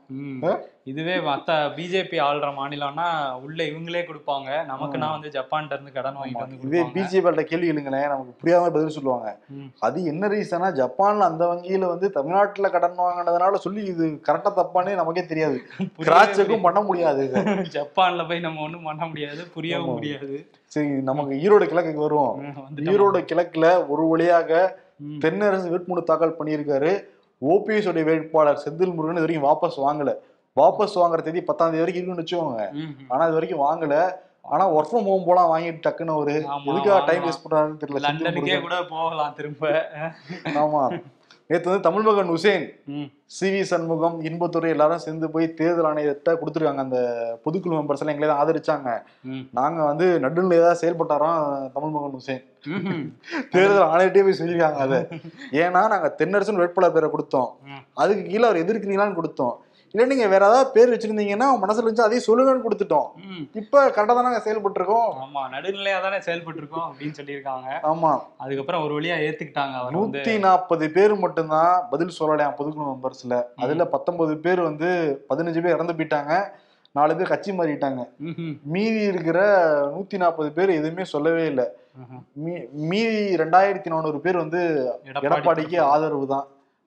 இதுவே 0.91 1.13
மத்த 1.27 1.51
பிஜேபி 1.75 2.17
ஆள்ற 2.25 2.47
மாநிலம்னா 2.57 3.05
உள்ள 3.45 3.59
இவங்களே 3.63 4.01
கொடுப்பாங்க. 4.07 4.49
நமக்குன்னா 4.71 5.07
வந்து 5.13 5.29
ஜப்பான்ல 5.35 5.71
இருந்து 5.75 5.91
கடன் 5.95 6.17
வாங்கிட்டு 6.17 6.43
வந்து 6.43 6.67
இதே 6.67 6.81
பிஜேபி 6.95 7.43
கேள்வி 7.51 7.69
எழுங்களேன் 7.71 8.11
நமக்கு 8.11 8.33
புரியாம 8.41 8.65
பதில் 8.75 8.95
சொல்லுவாங்க. 8.97 9.29
அது 9.79 10.03
என்ன 10.11 10.27
ரீசனா 10.27 10.69
ஜப்பான்ல 10.81 11.27
அந்த 11.29 11.43
வங்கியில 11.51 11.89
வந்து 11.93 12.09
தமிழ்நாட்டுல 12.17 12.69
கடன் 12.75 12.99
வாங்கினதுனால 12.99 13.61
சொல்லி 13.65 13.83
இது 13.93 14.09
கரெக்டா 14.27 14.51
தப்பானே 14.59 14.93
நமக்கே 15.01 15.23
தெரியாது. 15.31 15.57
புரியவே 15.77 16.05
கிராஸ் 16.09 16.37
செக்கும் 16.41 16.65
பண்ண 16.67 16.81
முடியாது. 16.81 17.25
ஜப்பான்ல 17.77 18.27
போய் 18.27 18.45
நம்ம 18.45 18.61
ஒண்ணும் 18.61 18.87
பண்ண 18.89 19.07
முடியாது 19.07 19.41
புரியவும். 19.55 19.97
முடியாது. 19.97 20.37
சரி 20.75 20.87
நமக்கு 21.09 21.33
ஈரோடு 21.45 21.67
கிழக்குக்கு 21.71 22.05
வருவோம். 22.07 22.37
ஈரோடு 22.75 23.21
கிழக்குல 23.31 23.65
ஒரு 23.87 24.05
வழியாக. 24.13 24.61
தென்னரசு 25.25 25.67
வேட்புமனு 25.73 26.07
தாக்கல் 26.11 26.37
பண்ணியிருக்காரு. 26.39 26.93
ஓபிஎஸ் 27.51 27.89
உடைய 27.89 28.05
வேட்பாளர் 28.11 28.63
செந்தில் 28.65 28.95
முருகன் 28.95 29.19
இது 29.19 29.25
வரைக்கும் 29.25 29.49
வாபஸ் 29.49 29.83
வாங்கல. 29.87 30.11
வாபஸ் 30.59 30.99
வாங்குற 30.99 31.21
தேதி 31.23 31.41
பத்தாம் 31.47 31.71
தேதி 31.71 31.83
வரைக்கும் 31.83 32.01
இருக்குன்னு 32.01 32.23
வச்சுக்கோங்க. 32.23 32.61
ஆனா 33.13 33.23
இது 33.27 33.37
வரைக்கும் 33.37 33.65
வாங்கல 33.67 33.95
ஆனா 34.53 34.63
ஒர்க் 34.75 34.89
ஃப்ரம் 34.91 35.07
ஹோம் 35.09 35.27
போலாம் 35.27 35.51
வாங்கிட்டு 35.51 35.83
டக்குன்னு 35.85 36.19
ஒரு 36.21 36.33
எதுக்காக 36.69 36.99
டைம். 37.09 37.23
வேஸ்ட் 37.25 37.43
பண்றாருன்னு 37.43 37.81
தெரியல 37.81 38.01
லண்டனுக்கே. 38.05 38.57
கூட 38.65 38.77
போகலாம் 38.93 39.35
திரும்ப 39.39 39.71
ஆமா 40.63 40.83
நேத்து 41.49 41.69
வந்து 41.69 41.85
தமிழ் 41.87 42.05
மகன் 42.05 42.31
உசேன். 42.35 42.63
சி 43.35 43.47
வி 43.53 43.59
சண்முகம் 43.71 44.15
இன்பத்துறை 44.27 44.69
எல்லாரும் 44.75 45.01
சேர்ந்து 45.03 45.27
போய் 45.33 45.45
தேர்தல் 45.59 45.87
ஆணையத்தை 45.89 46.31
கொடுத்துருக்காங்க 46.39 46.83
அந்த 46.85 46.99
பொதுக்குழு 47.43 47.75
மெம்பர்ஸ் 47.77 48.01
எல்லாம் 48.03 48.15
எங்களை 48.15 48.29
தான் 48.29 48.41
ஆதரிச்சாங்க. 48.43 48.89
நாங்க 49.59 49.79
வந்து 49.89 50.05
நடுநிலை 50.23 50.57
ஏதாவது 50.61 50.81
செயல்பட்டாராம் 50.83 51.43
தமிழ் 51.75 51.93
மகன் 51.95 52.17
உசேன். 52.21 52.41
தேர்தல் 53.53 53.89
ஆணையட்டே 53.91 54.25
போய் 54.27 54.39
சொல்லியிருக்காங்க 54.39 54.81
அதை 54.87 54.99
ஏன்னா 55.63 55.83
நாங்க 55.93 56.09
தென்னரசன் 56.21 56.61
வேட்பாளர் 56.61 56.97
பேரை 56.97 57.09
கொடுத்தோம். 57.15 57.51
அதுக்கு 58.03 58.25
கீழே 58.31 58.47
அவர் 58.49 58.63
எதிர்க்கிறீங்களான்னு 58.65 59.19
கொடுத்தோம் 59.21 59.55
இல்ல 59.95 60.05
நீங்க 60.11 60.25
வேற 60.31 60.43
ஏதாவது 60.49 60.71
பேர் 60.75 60.89
வச்சிருந்தீங்கன்னா 60.93 61.45
மனசுல 61.61 61.83
இருந்துச்சு 61.83 62.05
அதையும் 62.05 62.25
சொல்லுங்கன்னு 62.27 62.63
கொடுத்துட்டோம். 62.65 63.05
இப்ப 63.61 63.83
கரெக்டா 63.95 64.13
தான் 64.17 64.27
நாங்க 64.27 64.41
செயல்பட்டு 64.45 64.79
இருக்கோம் 64.79 65.11
ஆமா 65.23 65.41
நடுநிலையா 65.53 65.99
தானே 66.05 66.17
செயல்பட்டு 66.25 66.59
இருக்கோம் 66.61 66.87
அப்படின்னு 66.87 67.17
சொல்லியிருக்காங்க. 67.19 67.67
ஆமா. 67.91 68.11
அதுக்கப்புறம் 68.43 68.83
ஒரு 68.85 68.93
வழியா 68.97 69.17
ஏத்துக்கிட்டாங்க 69.27 69.75
அவர் 69.81 69.93
வந்து. 69.93 69.99
நூத்தி 69.99 70.33
நாற்பது 70.45 70.87
பேர் 70.97 71.13
மட்டும்தான் 71.23 71.75
பதில் 71.91 72.17
சொல்லலையாம் 72.17 72.57
பொதுக்குழு 72.57 72.87
மெம்பர்ஸ்ல. 72.91 73.37
அதுல 73.63 73.85
பத்தொன்பது 73.93 74.35
பேர் 74.47 74.61
வந்து 74.69 74.89
பதினஞ்சு 75.31 75.63
பேர் 75.65 75.77
இறந்து 75.77 75.95
போயிட்டாங்க. 75.99 76.33
நாலு 76.95 77.15
பேர் 77.19 77.31
கட்சி 77.31 77.53
மாறிட்டாங்க. 77.59 78.01
மீதி 78.73 79.01
இருக்கிற 79.11 79.39
நூத்தி 79.95 80.17
நாற்பது 80.23 80.51
பேர் 80.57 80.77
எதுவுமே 80.79 81.05
சொல்லவே 81.13 81.45
இல்லை. 81.51 81.67
மீதி 82.91 83.23
ரெண்டாயிரத்தி 83.43 83.89
நானூறு 83.95 84.19
பேர் 84.25 84.41
வந்து 84.43 84.61
எடப்பாடிக்கு 85.23 85.79
ஆதரவு 85.93 86.27
தான். 86.35 86.45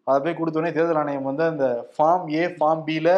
அதை 0.08 0.18
போய் 0.24 0.38
கொடுத்தோடனே 0.38 0.72
தேர்தல் 0.76 1.00
ஆணையம் 1.02 1.28
வந்து 1.30 1.44
அந்த 1.52 1.66
ஃபார்ம் 1.94 2.26
ஏ 2.38 2.42
ஃபார்ம் 2.58 2.84
பில 2.88 3.08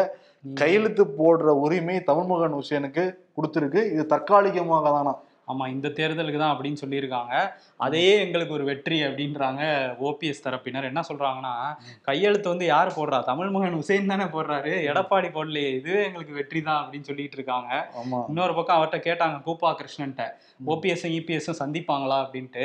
கையெழுத்து 0.61 1.03
போடுற 1.19 1.49
உரிமை 1.65 1.97
தமிழ்மகன் 2.11 2.59
உசேனுக்கு 2.61 3.05
கொடுத்துருக்கு. 3.37 3.81
இது 3.95 4.05
தற்காலிகமாக 4.13 4.91
தானா 4.97 5.13
ஆமா 5.51 5.65
இந்த 5.75 5.89
தேர்தலுக்கு 5.99 6.41
தான் 6.43 6.55
அப்படின்னு 6.55 6.83
சொல்லியிருக்காங்க. 6.83 7.35
அதையே 7.87 8.13
எங்களுக்கு 8.25 8.57
ஒரு 8.57 8.65
வெற்றி 8.71 8.99
அப்படின்றாங்க 9.07 9.63
ஓபிஎஸ் 10.09 10.45
தரப்பினர். 10.47 10.89
என்ன 10.91 11.03
சொல்றாங்கன்னா 11.11 11.55
கையெழுத்து 12.09 12.53
வந்து 12.53 12.67
யார் 12.73 12.91
போடுறா? 12.99 13.19
தமிழ் 13.31 13.53
மகன் 13.55 13.79
உசேன் 13.81 14.13
தானே 14.13 14.27
போடுறாரு. 14.35 14.73
எடப்பாடி 14.91 15.31
போடலையே 15.37 15.71
இதுவே 15.79 16.01
எங்களுக்கு 16.09 16.39
வெற்றி 16.41 16.63
தான் 16.69 16.81
அப்படின்னு 16.83 17.09
சொல்லிட்டு 17.11 17.39
இருக்காங்க. 17.39 17.71
இன்னொரு 18.31 18.55
பக்கம் 18.59 18.77
அவர்கிட்ட 18.79 19.01
கேட்டாங்க 19.09 19.39
கூப்பா 19.49 19.71
கிருஷ்ணன்ட்ட 19.81 20.27
ஓபிஎஸும் 20.73 21.15
இபிஎஸும் 21.19 21.61
சந்திப்பாங்களா 21.63 22.19
அப்படின்ட்டு. 22.25 22.65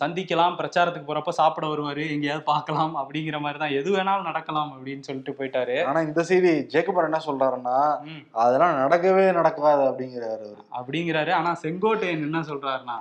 சந்திக்கலாம் 0.00 0.58
பிரச்சாரத்துக்கு 0.60 1.08
போறப்ப 1.10 1.34
சாப்பிட 1.40 1.66
வருவாரு 1.72 2.04
எங்கேயாவது 2.14 2.44
பார்க்கலாம் 2.52 2.94
அப்படிங்கிற 3.02 3.38
மாதிரி 3.44 3.60
தான். 3.62 3.76
எது 3.80 3.90
வேணாலும் 3.96 4.28
நடக்கலாம் 4.30 4.70
அப்படின்னு 4.76 5.06
சொல்லிட்டு 5.08 5.36
போயிட்டாரு. 5.38 5.76
ஆனா 5.90 6.02
இந்த 6.08 6.22
செய்தி 6.30 6.52
ஜேக்கபர் 6.74 7.08
என்ன 7.08 7.20
சொல்றாருன்னா 7.28 7.76
ம். 8.10 8.22
அதெல்லாம் 8.44 8.80
நடக்கவே 8.82 9.26
நடக்காது 9.40 9.84
அப்படிங்கிறாரு 9.90 10.48
அப்படிங்கிறாரு. 10.78 11.30
ஆனா 11.40 11.50
செங்கோட்டையன் 12.16 12.26
என்ன 12.26 12.40
சொல்றாருன்னா 12.50 12.96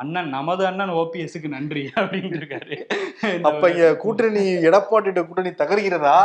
அண்ணன் 0.00 0.30
நமது 0.36 0.62
அண்ணன் 0.68 0.92
ஓபிஎஸ்க்கு 1.00 1.48
நன்றி 1.54 1.82
அப்படின்னு 2.00 2.38
இருக்காரு. 2.40 2.76
அப்ப 3.48 3.70
இங்க 3.72 3.86
கூட்டணி 4.02 4.42
எடப்பாடியோட 4.68 5.20
கூட்டணி 5.26 5.50
தகர்கிறதா? 5.62 6.16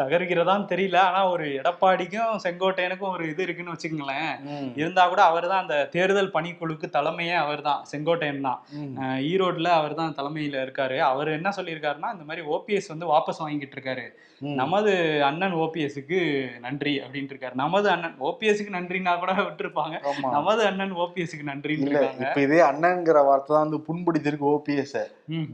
தகர்கிறதான்னு 0.00 0.66
தெரியல. 0.72 0.98
ஆனா 1.08 1.20
ஒரு 1.34 1.46
எடப்பாடிக்கும் 1.60 2.42
செங்கோட்டையனுக்கும் 2.44 3.14
ஒரு 3.16 3.24
இது 3.32 3.42
இருக்குன்னு 3.46 3.74
வச்சுக்கோங்களேன். 3.74 4.32
இருந்தா 4.80 5.04
கூட 5.12 5.22
அவர் 5.30 5.48
தான் 5.52 5.62
அந்த 5.64 5.78
தேர்தல் 5.96 6.34
பணிக்குழுக்கு 6.36 6.88
தலைமையே 6.96 7.36
அவர் 7.44 7.62
தான். 7.68 7.82
செங்கோட்டையன் 7.92 8.46
தான் 8.48 8.60
ஈரோட்ல 9.30 9.70
அவர் 9.80 9.98
தான் 10.00 10.16
தலைமையில 10.20 10.62
இருக்காரு. 10.66 10.98
அவர் 11.10 11.36
என்ன 11.38 11.52
சொல்லியிருக்காருன்னா 11.58 12.12
இந்த 12.16 12.26
மாதிரி 12.30 12.44
ஓபிஎஸ் 12.56 12.92
வந்து 12.94 13.12
வாபஸ் 13.14 13.42
வாங்கிட்டு 13.44 13.76
இருக்காரு. 13.78 14.06
நமது 14.60 14.92
அண்ணன் 15.28 15.54
ஓபிஎஸ்க்கு 15.62 16.18
நன்றி 16.66 16.92
அப்படின்ட்டு 17.04 17.34
இருக்காரு. 17.34 17.54
நமது 17.62 17.88
அண்ணன் 17.94 18.16
ஓபிஎஸ்க்கு 18.28 18.76
நன்றினா 18.76 19.14
கூட 19.22 19.32
விட்டுருப்பாங்க. 19.46 19.96
நமது 20.36 20.62
அண்ணன் 20.70 20.94
ஓபிஎஸ்க்கு 20.98 21.46
நன்றின்னு 21.48 21.86
இல்ல 21.86 22.00
இப்ப 22.22 22.40
இதே 22.40 22.58
அண்ணன்ங்கிற 22.66 23.18
வார்த்தை 23.26 23.50
தான் 23.50 23.64
வந்து 23.64 23.78
புண்படுத்திருக்கு 23.86 24.46
ஓபிஎஸ். 24.50 24.98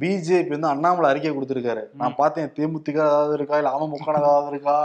பிஜேபி 0.01 0.53
வந்து 0.55 0.71
அண்ணாமலை 0.73 1.09
அறிக்கை 1.11 1.31
கொடுத்திருக்காரு. 1.31 1.83
நான் 2.01 2.17
பார்த்தேன் 2.21 2.53
தேமுதிக 2.57 2.99
ஏதாவது 3.07 3.35
இருக்கா 3.39 3.59
இல்ல 3.61 3.73
அமமுக 3.77 4.09
ஏதாவது 4.21 4.51
இருக்கா 4.53 4.77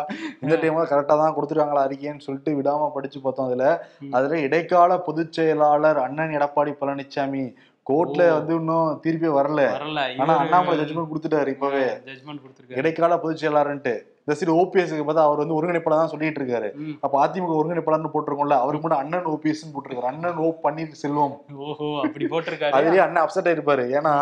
இந்த 0.43 0.55
டைம் 0.55 0.79
கரெக்டா 0.91 1.15
தான் 1.15 1.35
கொடுத்துருக்காங்களா 1.35 1.85
அறிக்கைன்னு 1.87 2.25
சொல்லிட்டு 2.27 2.57
விடாம 2.59 2.91
படிச்சு 2.95 3.19
பார்த்தோம் 3.19 3.49
அதுல. 3.49 3.65
அதுல 4.13 4.39
இடைக்கால 4.47 4.97
பொதுச் 5.07 5.35
செயலாளர் 5.37 5.99
அண்ணன் 6.05 6.35
எடப்பாடி 6.37 6.73
பழனிசாமி 6.81 7.43
கோர்ட்ல. 7.87 8.31
வந்து 8.31 8.55
இன்னும் 8.55 9.01
தீர்ப்பே 9.03 9.29
வரல. 9.35 9.61
வரல. 9.75 10.01
ஆனா 10.19 10.37
அண்ணாமலை 10.37 10.79
ஜட்ஜ்மெண்ட் 10.79 11.11
கொடுத்துட்டாரு 11.11 11.47
இப்பவே. 11.47 11.83
ஜட்மெண்ட் 12.05 12.41
கொடுத்துருக்காரு. 12.43 12.77
இடைக்கால 12.77 13.17
பொதுச் 13.19 13.45
செயலாளர்ன்ட்டு. 13.45 13.93
இந்த 14.19 14.33
சரி 14.33 14.51
ஓபிஎஸ்க்கு 14.51 15.05
பார்த்தா 15.05 15.23
அவர் 15.27 15.37
வந்து 15.37 15.55
ஒருங்கிணைப்பாளர் 15.55 16.01
தான் 16.01 16.07
சொல்லிட்டு 16.07 16.43
இருக்காரு. 16.43 16.67
அப்ப 17.01 17.27
அதிமுக 17.27 17.55
ஒருங்கிணைப்பாளர்னு 17.59 18.11
போட்டிருக்கோம்ல 18.13 18.57
அவருக்கு 18.57 18.87
மட்டும் 18.87 19.03
அண்ணன் 19.03 19.25
ஓபிஎஸ் 19.25 19.63
போட்டிருக்காரு. 19.73 20.11
அண்ணன் 20.11 20.35
ஓ 20.35 20.49
பன்னீர் 20.63 21.01
செல்வம். 21.03 21.35
ஓஹோ 21.57 22.01
அப்படி 22.03 22.25
போட்டிருக்காரு. 22.25 22.71
அதுலயே 22.71 22.97
அண்ணன் 22.97 23.23
அப்செட் 23.23 23.49
ஆயிருப்பாரு. 23.51 23.85
ஏன்னா. 23.97 24.13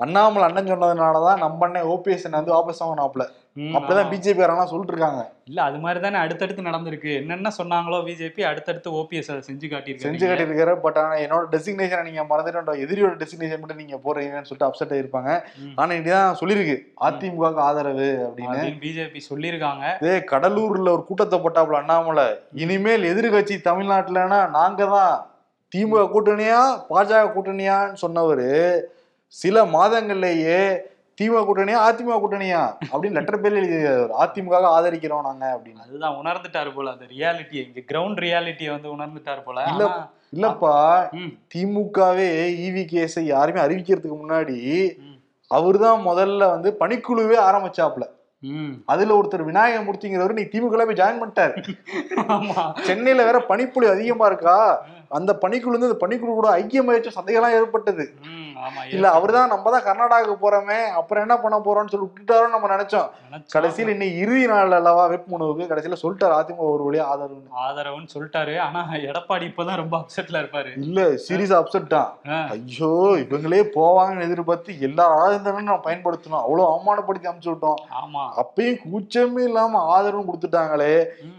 அண்ணாமலை 0.00 0.48
அண்ணன் 0.48 0.66
சொன்னதுனாலதான் 0.66 1.38
நம்ம 1.38 1.66
அண்ணன் 1.66 1.84
ஓபிஎஸ் 1.84 2.30
வந்து 2.30 2.54
வாபஸ் 2.54 2.80
வாங்கினாப்ல 2.80 3.24
ம், 3.24 3.43
அப்படிதான். 3.56 4.08
பிஜேபி 4.12 4.40
காரங்களாம் 4.40 4.64
சொல்லிட்டு 4.64 4.92
இருக்காங்க 4.92 5.32
இல்ல 5.44 5.62
அது 5.62 5.78
மாதிரி 5.78 6.00
தானே 6.00 6.16
அடுத்தடுத்து 6.16 6.62
நடந்திருக்கு. 6.62 7.14
என்னென்ன 7.14 7.50
சொன்னாங்களோ 7.58 7.98
பிஜேபி 8.06 8.42
அடுத்தடுத்து 8.42 8.90
ஓபிஎஸ் 8.90 9.30
அதை 9.30 9.42
செஞ்சு 9.50 9.70
காட்டியிருக்காரு. 9.70 10.04
செஞ்சு 10.04 10.28
காட்டியிருக்காரு. 10.28 10.80
பட் 10.80 10.96
ஆனா 10.96 11.14
என்னோட 11.14 11.44
டெசிக்னேஷனை 11.50 12.02
நீங்க 12.02 12.22
மறந்துட்டு 12.22 12.72
எதிரியோட 12.74 13.22
டெசிக்னேஷன் 13.22 13.58
மட்டும் 13.58 13.76
நீங்க 13.76 13.96
போறீங்கன்னு 13.96 14.42
சொல்லிட்டு 14.42 14.66
அப்செட் 14.66 14.98
ஆயிருப்பாங்க. 14.98 15.44
ம். 15.56 15.72
ஆனா 15.74 15.92
இதான் 15.92 16.34
சொல்லியிருக்கு. 16.40 16.76
அதிமுக 17.00 17.54
ஆதரவு 17.54 18.34
அப்படின்னு. 18.34 18.50
அப்படின்னு 18.50 18.82
பிஜேபி 18.84 19.20
சொல்லியிருக்காங்க. 19.30 20.02
இதே 20.02 20.16
கடலூர்ல 20.18 20.88
ஒரு 20.88 21.04
கூட்டத்தை 21.04 21.38
போட்டாப்புல 21.38 21.72
அண்ணாமலை. 21.72 22.38
இனிமேல் 22.54 23.02
எதிர்கட்சி 23.02 23.56
தமிழ்நாட்டுலன்னா 23.64 24.50
நாங்க 24.50 24.84
தான் 24.86 25.30
திமுக 25.76 26.08
கூட்டணியா 26.14 26.80
பாஜக 26.90 27.30
கூட்டணியான்னு 27.36 27.94
சொன்னவரு 28.02 28.80
சில 29.26 29.64
மாதங்கள்லயே 29.64 30.78
திமுக 31.18 31.40
கூட்டணியா 31.44 31.80
அதிமுக 31.84 32.16
கூட்டணியா? 32.20 32.60
அப்படின்னு 32.92 33.12
லெட்டர் 33.12 33.40
பேர்ல 33.42 33.60
எழுதியிருக்காரு 33.60 34.14
அதிமுக 34.22 34.56
ஆதரிக்கிறோம் 34.70 35.22
நாங்க 35.22 35.44
அப்படின்னு. 35.56 35.82
அதுதான் 35.82 36.16
உணர்ந்துட்டாரு 36.16 36.72
போல 36.74 36.90
அந்த 36.90 37.06
ரியாலிட்டியை 37.10 37.62
இங்க 37.66 37.80
கிரவுண்ட் 37.90 38.22
ரியாலிட்டியை 38.22 38.70
வந்து 38.70 38.88
உணர்ந்துட்டாரு 38.96 39.42
போல. 39.44 39.64
இல்ல. 39.66 39.86
இல்லப்பா 40.32 40.74
திமுகவே 41.52 42.28
இவி 42.64 42.84
கேஸை 42.92 43.22
யாருமே 43.26 43.60
அறிவிக்கிறதுக்கு 43.60 44.18
முன்னாடி 44.22 44.56
ம், 45.00 45.14
அவர்தான் 45.50 46.00
முதல்ல 46.06 46.48
வந்து 46.50 46.76
பணிக்குழுவே 46.80 47.38
ஆரம்பிச்சாப்ல. 47.44 48.04
அதுல 48.86 49.14
ஒருத்தர் 49.16 49.42
விநாயகமூர்த்திங்கிறவர் 49.42 50.32
நீ 50.32 50.42
திமுக 50.44 50.84
போய் 50.84 50.98
ஜாயின் 50.98 51.20
பண்ணிட்டாரு. 51.20 51.54
ஆமா. 52.28 52.64
சென்னையில 52.82 53.24
வேற 53.24 53.38
பனிப்புழு 53.48 53.86
அதிகமா 53.88 54.26
இருக்கா? 54.26 54.56
அந்த 55.08 55.32
பனிக்குழு 55.42 55.76
வந்து 55.76 55.88
அந்த 55.90 56.00
பனிக்குழு 56.02 56.34
கூட 56.34 56.48
ஐக்கியமாயிடுச்சு 56.58 57.16
சந்தேகம்லாம் 57.16 57.56
ஏற்பட்டது. 57.56 58.04
ம், 58.28 58.40
ஆமா 58.40 58.43
இல்ல 58.94 59.06
அவர்தான் 59.16 59.52
நம்ம 59.52 59.70
தான் 59.74 59.84
கர்நாடகாவுக்கு 59.86 60.36
போறோமே 60.42 60.78
அப்புறம் 60.98 61.24
என்ன 61.24 61.36
பண்ண 61.42 61.56
போறோம்னு 61.66 61.92
சொல்லி 61.92 62.06
விட்டுட்டாரோ 62.06 62.46
நம்ம 62.54 62.68
நினைச்சோம். 62.74 63.08
கடைசியில 63.54 63.94
இன்னைக்கு 63.94 64.20
இறுதி 64.24 64.44
நாள் 64.52 64.76
அல்லவா 64.78 65.04
வேட்புமனுவுக்கு 65.12 65.70
கடைசியில 65.70 65.98
சொல்லிட்டாரு 66.02 66.34
அதிமுக 66.38 66.68
ஒரு 66.74 66.84
வழியா 66.88 67.06
ஆதரவு 67.12 67.40
ஆதரவுன்னு 67.66 68.12
சொல்லிட்டாரு. 68.14 68.54
ஆனா 68.66 68.80
எடப்பாடி 69.10 69.46
இப்பதான் 69.50 69.80
ரொம்ப 69.82 69.94
அப்செட்ல 70.02 70.42
இருப்பாரு. 70.42 70.70
இல்ல 70.86 71.00
சீரியஸா 71.26 71.58
அப்செட் 71.62 71.92
தான். 71.96 72.10
ஐயோ 72.56 72.90
இவங்களே 73.24 73.62
போவாங்கன்னு 73.76 74.26
எதிர்பார்த்து 74.28 74.78
எல்லா 74.88 75.06
ஆயுதங்களும் 75.22 75.70
நான் 75.72 75.86
பயன்படுத்தணும். 75.88 76.42
அவ்வளவு 76.44 76.68
அவமானப்படுத்தி 76.72 77.28
அனுப்பிச்சு 77.30 77.54
விட்டோம். 77.54 77.80
ஆமா. 78.02 78.24
அப்பயும் 78.44 78.80
கூச்சமே 78.86 79.44
இல்லாம 79.50 79.82
ஆதரவும் 79.94 80.28
கொடுத்துட்டாங்களே. 80.30 80.92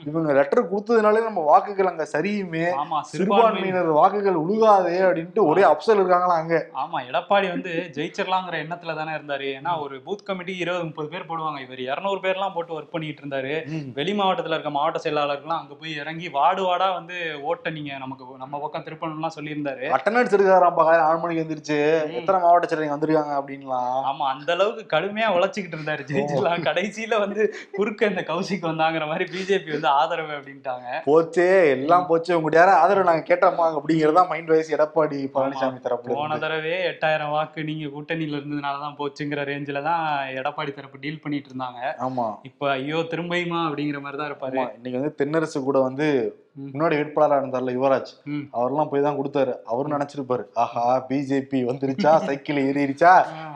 இவங்க 0.09 0.29
லெட்டர் 0.39 0.69
கொடுத்ததுனாலே 0.71 1.23
நம்ம 1.27 1.43
வாக்குகள் 1.51 1.91
அங்க 1.91 2.07
சரியுமே 2.15 2.65
சிறுபான்மையினர். 3.11 3.91
வாக்குகள் 3.99 4.41
உழுகாதே 4.43 4.97
அப்படின்ட்டு 5.07 5.47
ஒரே 5.51 5.63
அப்சல் 5.71 5.99
இருக்காங்களா 6.01 6.35
அங்க? 6.41 6.55
ஆமா 6.83 6.97
எடப்பாடி 7.15 7.47
வந்து 7.53 7.73
ஜெயிச்சிடலாங்கிற 7.95 8.55
எண்ணத்துல 8.63 8.95
தானே 8.99 9.11
இருந்தாரு. 9.17 9.47
ஏன்னா 9.57 9.71
ஒரு 9.83 9.95
பூத் 10.05 10.23
கமிட்டி 10.23 10.53
இருபது 10.63 10.83
முப்பது 10.83 11.09
பேர் 11.13 11.27
போடுவாங்க. 11.29 11.59
இவர் 11.65 11.81
இருநூறு 11.87 12.19
பேர்லாம் 12.25 12.53
போட்டு 12.53 12.75
ஒர்க் 12.77 12.93
பண்ணிட்டு 12.93 13.21
இருந்தாரு. 13.23 13.53
வெளி 13.97 14.13
மாவட்டத்துல 14.19 14.55
இருக்க 14.57 14.71
மாவட்ட 14.77 14.99
செயலாளர்கள்லாம் 15.03 15.61
அங்க 15.61 15.75
போய் 15.79 15.97
இறங்கி 16.01 16.29
வார்டு 16.29 16.61
வார்டா 16.67 16.87
வந்து 16.93 17.17
ஓட்டை 17.49 17.71
நீங்க 17.77 17.97
நமக்கு 18.03 18.25
நம்ம 18.43 18.59
பக்கம் 18.63 18.85
திருப்பணும்லாம் 18.87 19.35
சொல்லியிருந்தாரு. 19.37 19.85
அட்டண்டன்ஸ் 19.97 20.35
இருக்காராம் 20.37 20.77
பகாயிரம் 20.79 21.07
ஆறு 21.09 21.19
மணிக்கு 21.23 21.43
வந்துருச்சு 21.43 21.77
எத்தனை 22.19 22.39
மாவட்ட 22.41 22.69
செயலர் 22.71 22.93
வந்திருக்காங்க 22.95 23.33
அப்படின்லாம். 23.39 24.01
ஆமா 24.11 24.25
அந்த 24.33 24.49
அளவுக்கு 24.57 24.83
கடுமையா 24.95 25.29
உழைச்சிக்கிட்டு 25.37 25.77
இருந்தாரு. 25.79 26.05
ஜெயிச்சிடலாம் 26.11 26.67
கடைசியில 26.69 27.19
வந்து 27.25 27.41
குறுக்க 27.77 28.11
இந்த 28.13 28.25
கௌசிக் 28.31 28.69
வந்தாங்கிற 28.69 29.07
மாதிரி 29.11 29.27
பிஜேபி 29.33 29.71
வந்து 29.75 29.91
ஆதரவு 30.01 30.33
அப்படின்ட்டாங்க. 30.37 30.87
போச்சே 31.09 31.47
எல்லாம் 31.75 32.07
போச்சு. 32.11 32.31
உங்ககிட்ட 32.37 32.61
யாரும் 32.61 32.81
ஆதரவு 32.83 33.09
நாங்க 33.09 33.25
கேட்டோமா 33.29 33.65
அப்படிங்கறதா 33.77 34.23
மைண்ட் 34.31 34.51
வைஸ் 34.53 34.73
எடப்பாடி 34.75 35.19
பழனிசாமி 35.35 35.79
தரப்புல 35.87 36.17
போன. 36.19 36.37
தடவை 36.45 36.73
எட்டாயிரம் 37.05 37.33
வாக்கு 37.33 37.59
நீங்க 37.63 37.87
கூட்டணியில 37.87 38.37
இருந்ததுனால 38.39 38.79
தான் 38.79 38.95
போச்சுங்கிற 38.99 39.41
ரேஞ்சில 39.49 39.81
தான் 39.83 40.05
எடப்பாடி 40.39 40.71
தரப்பு 40.71 41.01
டீல் 41.03 41.21
பண்ணிட்டு 41.23 41.49
இருந்தாங்க. 41.51 41.79
ஆமா. 42.05 42.25
இப்ப 42.49 42.69
ஐயோ 42.69 42.99
திரும்பியுமா 43.11 43.59
அப்படிங்கிற 43.67 43.99
மாதிரி 44.01 44.19
தான் 44.21 44.29
இருப்பாரு 44.31 44.57
இன்னைக்கு 44.77 44.99
வந்து 44.99 45.17
தென்னரசு 45.21 45.61
கூட 45.67 45.79
வந்து. 45.79 46.07
முன்னாடி 46.55 46.95
வேட்பாளராக 46.97 47.41
இருந்தார்ல 47.41 47.71
யுவராஜ். 47.75 48.11
அவர்லாம் 48.57 48.89
போய் 48.91 49.03
தான் 49.05 49.17
கொடுத்தாரு. 49.17 49.53
அவரும் 49.71 49.93
நினைச்சிருப்பாரு 49.95 50.43
ஆஹா 50.63 50.83
பிஜேபி 51.09 51.59
வந்துருச்சா? 51.69 52.11
சைக்கிள் 52.29 52.59
ஏறிடுச்சா 52.65 53.13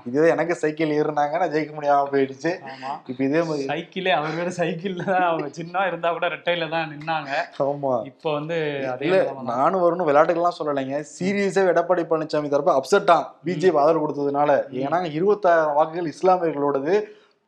இதே 0.10 0.26
எனக்கு 0.34 0.54
சைக்கிள் 0.62 0.94
ஏறினாங்க 0.98 1.40
நான் 1.42 1.54
ஜெயிக்க 1.54 1.74
முடியாம 1.78 2.10
போயிடுச்சு. 2.14 2.52
இப்ப 3.12 3.20
இதே 3.28 3.42
மாதிரி 3.50 3.68
சைக்கிளே 3.72 4.12
அவர் 4.18 4.36
வேற 4.40 4.52
சைக்கிள்ல 4.60 5.04
தான் 5.12 5.28
அவங்க 5.30 5.50
சின்ன 5.60 5.86
இருந்தா 5.92 6.12
கூட 6.18 6.28
ரெட்டையில 6.36 6.68
தான் 6.76 6.90
நின்னாங்க. 6.94 7.32
ஆமா. 7.68 7.94
இப்போ 8.12 8.30
வந்து 8.38 8.58
இல்ல. 9.08 9.20
நானும் 9.52 9.84
வரணும் 9.86 10.10
விளையாட்டுக்கெல்லாம் 10.10 10.60
சொல்லலைங்க. 10.60 11.00
சீரியஸா 11.16 11.64
எடப்பாடி 11.74 12.04
பழனிசாமி 12.12 12.52
தரப்பு 12.56 12.78
அப்செட்டான் 12.80 13.26
பிஜேபி 13.48 13.80
ஆதரவு 13.84 14.04
கொடுத்ததுனால. 14.06 14.52
ஏன்னா 14.84 15.00
இருபத்தாயிரம் 15.20 15.78
வாக்குகள் 15.80 16.12
இஸ்லாமியர்களோடது 16.16 16.96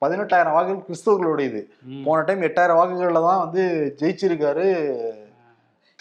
பதினெட்டாயிரம் 0.02 0.56
வாக்குகள் 0.56 0.86
கிறிஸ்தவர்களுடையது. 0.86 1.60
போன 2.06 2.24
டைம் 2.28 2.48
எட்டாயிரம் 2.48 2.80
வாக்குகள்ல 2.80 3.22
தான் 3.28 3.44
வந்து 3.44 3.64
ஜெயிச்சிருக்காரு 4.00 4.66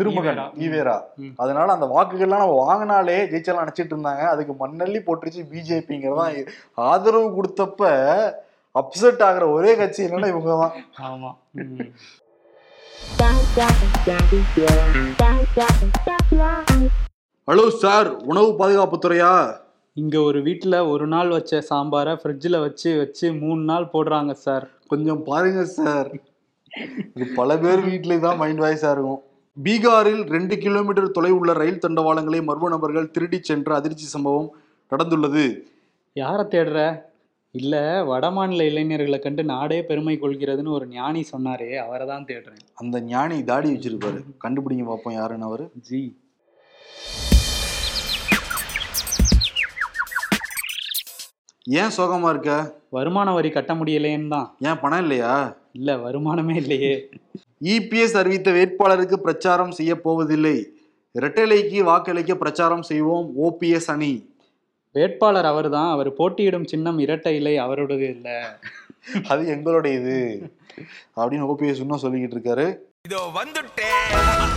திருமகன் 0.01 0.43
ஈவேரா. 0.67 0.97
அதனால 1.43 1.69
அந்த 1.77 1.89
வாக்குகள்லாம் 1.95 2.45
நம்ம 2.45 2.61
வாங்கினாலே 2.67 3.17
ஜெயிச்சலாம் 3.33 3.65
நினைச்சிட்டு 3.65 3.95
இருந்தாங்க. 3.95 4.25
அதுக்கு 4.35 4.55
மண்ணள்ளி 4.63 5.01
போட்டுருச்சு 5.07 5.43
பிஜேபிங்கிறதான் 5.53 6.37
ஆதரவு 6.91 7.29
கொடுத்தப்ப 7.39 7.83
அப்செட் 8.75 9.23
ஆகுற 9.29 9.45
ஒரே 9.55 9.71
கட்சி 9.79 10.01
என்னன்னா 10.07 10.29
இவங்க 10.33 10.51
தான் 10.63 10.75
ஆமா. 11.09 11.31
ஹலோ 17.49 17.65
சார் 17.83 18.09
உணவு 18.31 18.51
பாதுகாப்பு 18.61 18.97
துறையா? 19.05 19.31
இங்க 19.97 20.17
ஒரு 20.29 20.39
வீட்ல 20.47 20.75
ஒரு 20.93 21.07
நாள் 21.15 21.31
வச்ச 21.37 21.63
சாம்பாரை 21.71 22.13
ஃப்ரிட்ஜில் 22.21 22.59
வச்சு 22.65 22.91
வச்சு 23.01 23.27
மூணு 23.41 23.63
நாள் 23.71 23.91
போடுறாங்க 23.95 24.33
சார். 24.47 24.67
கொஞ்சம் 24.93 25.23
பாருங்க 25.31 25.63
சார். 25.79 26.11
இது 27.15 27.27
பல 27.41 27.57
பேர் 27.65 27.83
வீட்டிலே 27.89 28.19
தான் 28.27 28.41
மைண்ட் 28.43 28.63
வாய்ஸா 28.65 28.91
இருக்கும். 28.97 29.21
பீகாரில் 29.65 30.27
ரெண்டு 30.27 30.59
கிலோமீட்டர் 30.59 31.11
தொலைவுள்ள 31.11 31.53
ரயில் 31.53 31.79
தண்டவாளங்களை 31.79 32.41
மர்ம 32.43 32.69
நபர்கள் 32.69 33.11
திருடிச் 33.11 33.45
சென்ற 33.45 33.75
அதிர்ச்சி 33.75 34.07
சம்பவம் 34.07 34.55
நடந்துள்ளது. 34.91 35.63
யாரை 36.13 36.45
தேடுற? 36.45 37.03
இல்ல 37.51 38.03
வடமாநில 38.05 38.63
இளைஞர்களை 38.63 39.19
கண்டு 39.19 39.45
நாடே 39.45 39.83
பெருமை 39.83 40.19
கொள்கிறதுன்னு 40.23 40.71
ஒரு 40.71 40.87
ஞானி 40.87 41.25
சொன்னாரே 41.33 41.77
அவரை 41.77 42.07
தான் 42.07 42.25
தேடுறேன். 42.25 42.61
அந்த 42.75 43.01
ஞானி 43.01 43.45
தாடி 43.45 43.73
வச்சிருப்பாரு. 43.73 44.23
கண்டுபிடிங்க 44.45 44.85
பார்ப்போம் 44.85 45.15
யாருன்னு 45.15 45.45
அவரு. 45.45 45.71
ஜி. 45.81 46.17
ஏன் 51.65 51.95
சோகமா 51.97 52.29
இருக்க? 52.29 52.75
வருமான 52.91 53.33
வரி 53.33 53.51
கட்ட 53.51 53.75
முடியலையேன்னு 53.75 54.29
தான். 54.29 54.55
ஏன் 54.61 54.81
பணம் 54.81 55.01
இல்லையா? 55.01 55.57
இல்ல 55.73 55.97
வருமானமே 55.97 56.55
இல்லையே. 56.57 57.09
இபிஎஸ் 57.65 58.17
அறிவித்த 58.17 58.51
வேட்பாளருக்கு 58.51 59.17
பிரச்சாரம் 59.17 59.71
செய்ய 59.71 60.01
போவதில்லை. 60.01 60.73
இரட்டைலைக்கு 61.19 61.83
வாக்களிக்க 61.83 62.35
பிரச்சாரம் 62.35 62.83
செய்வோம் 62.83 63.33
ஓபிஎஸ் 63.43 63.87
அணி. 63.87 64.35
வேட்பாளர் 64.93 65.45
அவர்தான். 65.45 65.91
அவர் 65.91 66.13
போட்டியிடும் 66.13 66.65
சின்னம் 66.65 66.99
இரட்டை 66.99 67.37
இலை 67.37 67.61
அவரோடது 67.61 68.09
இல்ல. 68.11 68.59
அது 69.29 69.47
எங்களுடைய 69.47 69.99
இது 69.99 70.53
அப்படின்னு 71.17 71.47
ஓபிஎஸ் 71.53 71.81
இன்னும் 71.85 72.03
சொல்லிக்கிட்டு 72.03 72.37
இருக்காரு. 72.37 72.77
இதோ 73.09 73.31
வந்துட்டேன் 73.35 74.49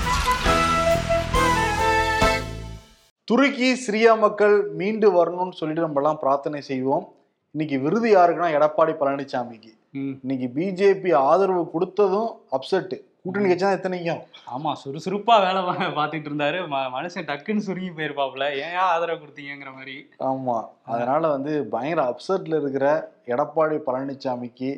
துருக்கி 3.24 3.82
சிரியா 3.88 4.18
மக்கள் 4.18 4.68
மீண்டு 4.68 5.08
வரணும்னு 5.10 5.52
சொல்லிட்டு 5.52 5.84
நம்ம 5.84 6.02
எல்லாம் 6.02 6.20
பிரார்த்தனை 6.20 6.62
செய்வோம். 6.62 7.14
இன்னைக்கு 7.52 7.90
விருது 7.90 8.10
யாருக்குன்னா 8.16 8.50
எடப்பாடி 8.58 8.94
பழனிசாமிக்கு 9.00 9.82
இன்னைக்கு 9.94 10.48
பிஜேபி 10.56 11.10
ஆதரவு 11.24 11.64
கொடுத்ததும் 11.74 12.30
அப்செட் 12.52 12.94
கூட்டணி 13.24 13.48
கட்சி 13.50 13.64
தான் 13.64 13.76
எத்தனைக்கும் 13.78 14.22
ஆமா 14.54 14.72
சுறுசுறுப்பா 14.82 15.36
வேலை 15.44 15.60
பார்த்துட்டு 15.98 16.30
இருந்தாரு. 16.30 16.58
மனுஷன் 16.96 17.28
டக்குன்னு 17.28 17.66
சுருங்கி 17.68 17.92
போயிருப்பாப்ல 17.92 18.46
ஏன் 18.64 18.80
ஆதரவு 18.86 19.22
கொடுத்தீங்கங்கிற 19.22 19.72
மாதிரி. 19.74 19.96
ஆமா. 20.30 20.58
அதனால 20.86 21.22
வந்து 21.28 21.54
பயங்கர 21.66 22.02
அப்செட்ல 22.12 22.60
இருக்கிற 22.62 22.88
எடப்பாடி 23.28 23.78
பழனிசாமிக்கு 23.88 24.72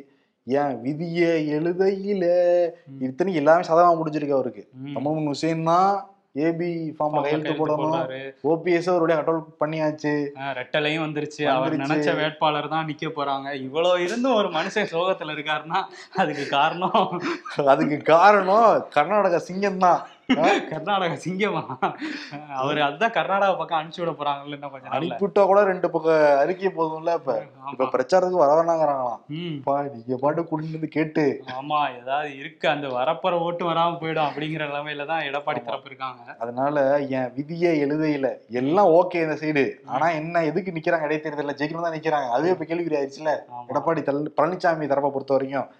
ஏன் 0.46 0.74
விதிய 0.84 1.22
எழுதையில? 1.56 2.24
இத்தனைக்கு 3.08 3.42
எல்லாமே 3.42 3.68
சதவா 3.70 3.90
முடிஞ்சிருக்கு 4.00 4.38
அவருக்கு. 4.38 4.64
தமமுன் 4.96 5.30
ஹுசேன் 5.32 5.68
தான் 5.72 5.90
ஏபி 6.44 6.68
ஃபார்ம்ல 6.96 7.20
கையெழுத்து 7.22 7.52
போடணும். 7.58 8.08
ஓபிஎஸ் 8.52 8.88
அவருடைய 8.92 9.16
கண்ட்ரோல் 9.18 9.42
பண்ணியாச்சு. 9.60 10.12
ரெட்டலையும் 10.58 11.04
வந்துருச்சு. 11.04 11.42
அவர். 11.54 11.76
நினைச்ச 11.76 12.16
வேட்பாளர் 12.16 12.68
தான் 12.68 12.86
நிக்க 12.86 13.10
போறாங்க. 13.18 13.54
இவ்வளவு 13.66 14.02
இருந்தும் 14.02 14.34
ஒரு 14.34 14.48
மனுஷன் 14.48 14.90
சோகத்துல 14.94 15.34
இருக்காருன்னா 15.36 15.80
அதுக்கு 16.14 16.48
காரணம். 16.48 17.00
அதுக்கு 17.74 17.98
காரணம் 18.12 18.88
கர்நாடகா 18.96 19.40
சிங்கம் 19.48 19.82
தான் 19.86 20.02
கர்நாடகா 20.70 21.16
சிங்கமா? 21.16 21.60
அவர் 22.56 22.78
அதுதான் 22.78 23.12
கர்நாடகா 23.12 23.52
பக்கம் 23.56 23.78
அனுப்பிச்சு 23.78 24.02
விட 24.02 24.12
போறாங்கல்ல 24.12 24.56
கொஞ்சம் 24.64 24.86
நாள்ல. 24.86 24.98
அனுப்பிவிட்டா 24.98 25.42
கூட 25.46 25.64
ரெண்டு 25.64 25.90
பக்கம் 25.90 26.38
அறிக்கை 26.38 26.70
போதும்ல 26.70 27.12
இப்ப. 27.14 27.34
இப்ப. 27.72 27.86
பிரச்சாரத்துக்கு 27.86 28.42
வர 28.42 28.54
வேணாங்கிறாங்களாம். 28.58 29.20
நீங்க 29.94 30.16
பாட்டு 30.18 30.42
கூட்டிட்டு 30.42 30.78
வந்து 30.78 30.88
கேட்டு. 30.88 31.24
ஆமா 31.56 31.80
ஏதாவது 31.98 32.36
இருக்கு. 32.36 32.68
அந்த 32.68 32.88
வரப்போற 32.96 33.40
ஓட்டு 33.40 33.64
வராம 33.64 33.98
போயிடும் 34.00 34.28
அப்படிங்கிற 34.28 34.64
நிலைமையில 34.66 35.06
தான் 35.06 35.24
எடப்பாடி 35.24 35.62
தரப்பு 35.64 35.88
இருக்காங்க. 35.88 36.36
அதனால 36.38 36.74
என் 37.10 37.32
விதியே 37.38 37.72
எழுதையில. 37.84 38.26
எல்லாம் 38.52 38.92
ஓகே 38.96 39.22
இந்த 39.22 39.36
சைடு. 39.36 39.64
ஆனா 39.86 40.08
என்ன 40.12 40.44
எதுக்கு 40.44 40.72
நிக்கிறாங்க? 40.72 41.04
இடைத்தேர்தல்ல 41.04 41.56
ஜெயிக்கணும் 41.58 41.82
தான் 41.82 41.96
நிக்கிறாங்க. 41.96 42.30
அதுவே 42.30 42.50
இப்ப 42.50 42.64
கேள்விக்குறி 42.64 42.98
ஆயிடுச்சுல. 42.98 43.32
எடப்பாடி 43.70 44.02
தல் 44.02 44.32
பழனிசாமி 44.36 44.86
தரப்பை 44.86 45.10
பொறுத்த 45.10 45.32
வரைக்கும். 45.32 45.70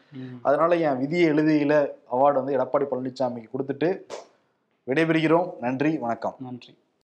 அதனால 0.43 0.77
என் 0.87 0.99
விதியை 0.99 1.27
எழுதியில 1.31 1.75
அவார்டு 2.11 2.35
வந்து 2.35 2.57
எடப்பாடி 2.57 2.85
பழனிசாமிக்கு 2.85 3.53
கொடுத்துட்டு 3.53 3.89
விடைபெறுகிறோம். 4.87 5.59
நன்றி 5.61 5.99
வணக்கம். 5.99 6.37
நன்றி. 6.41 6.79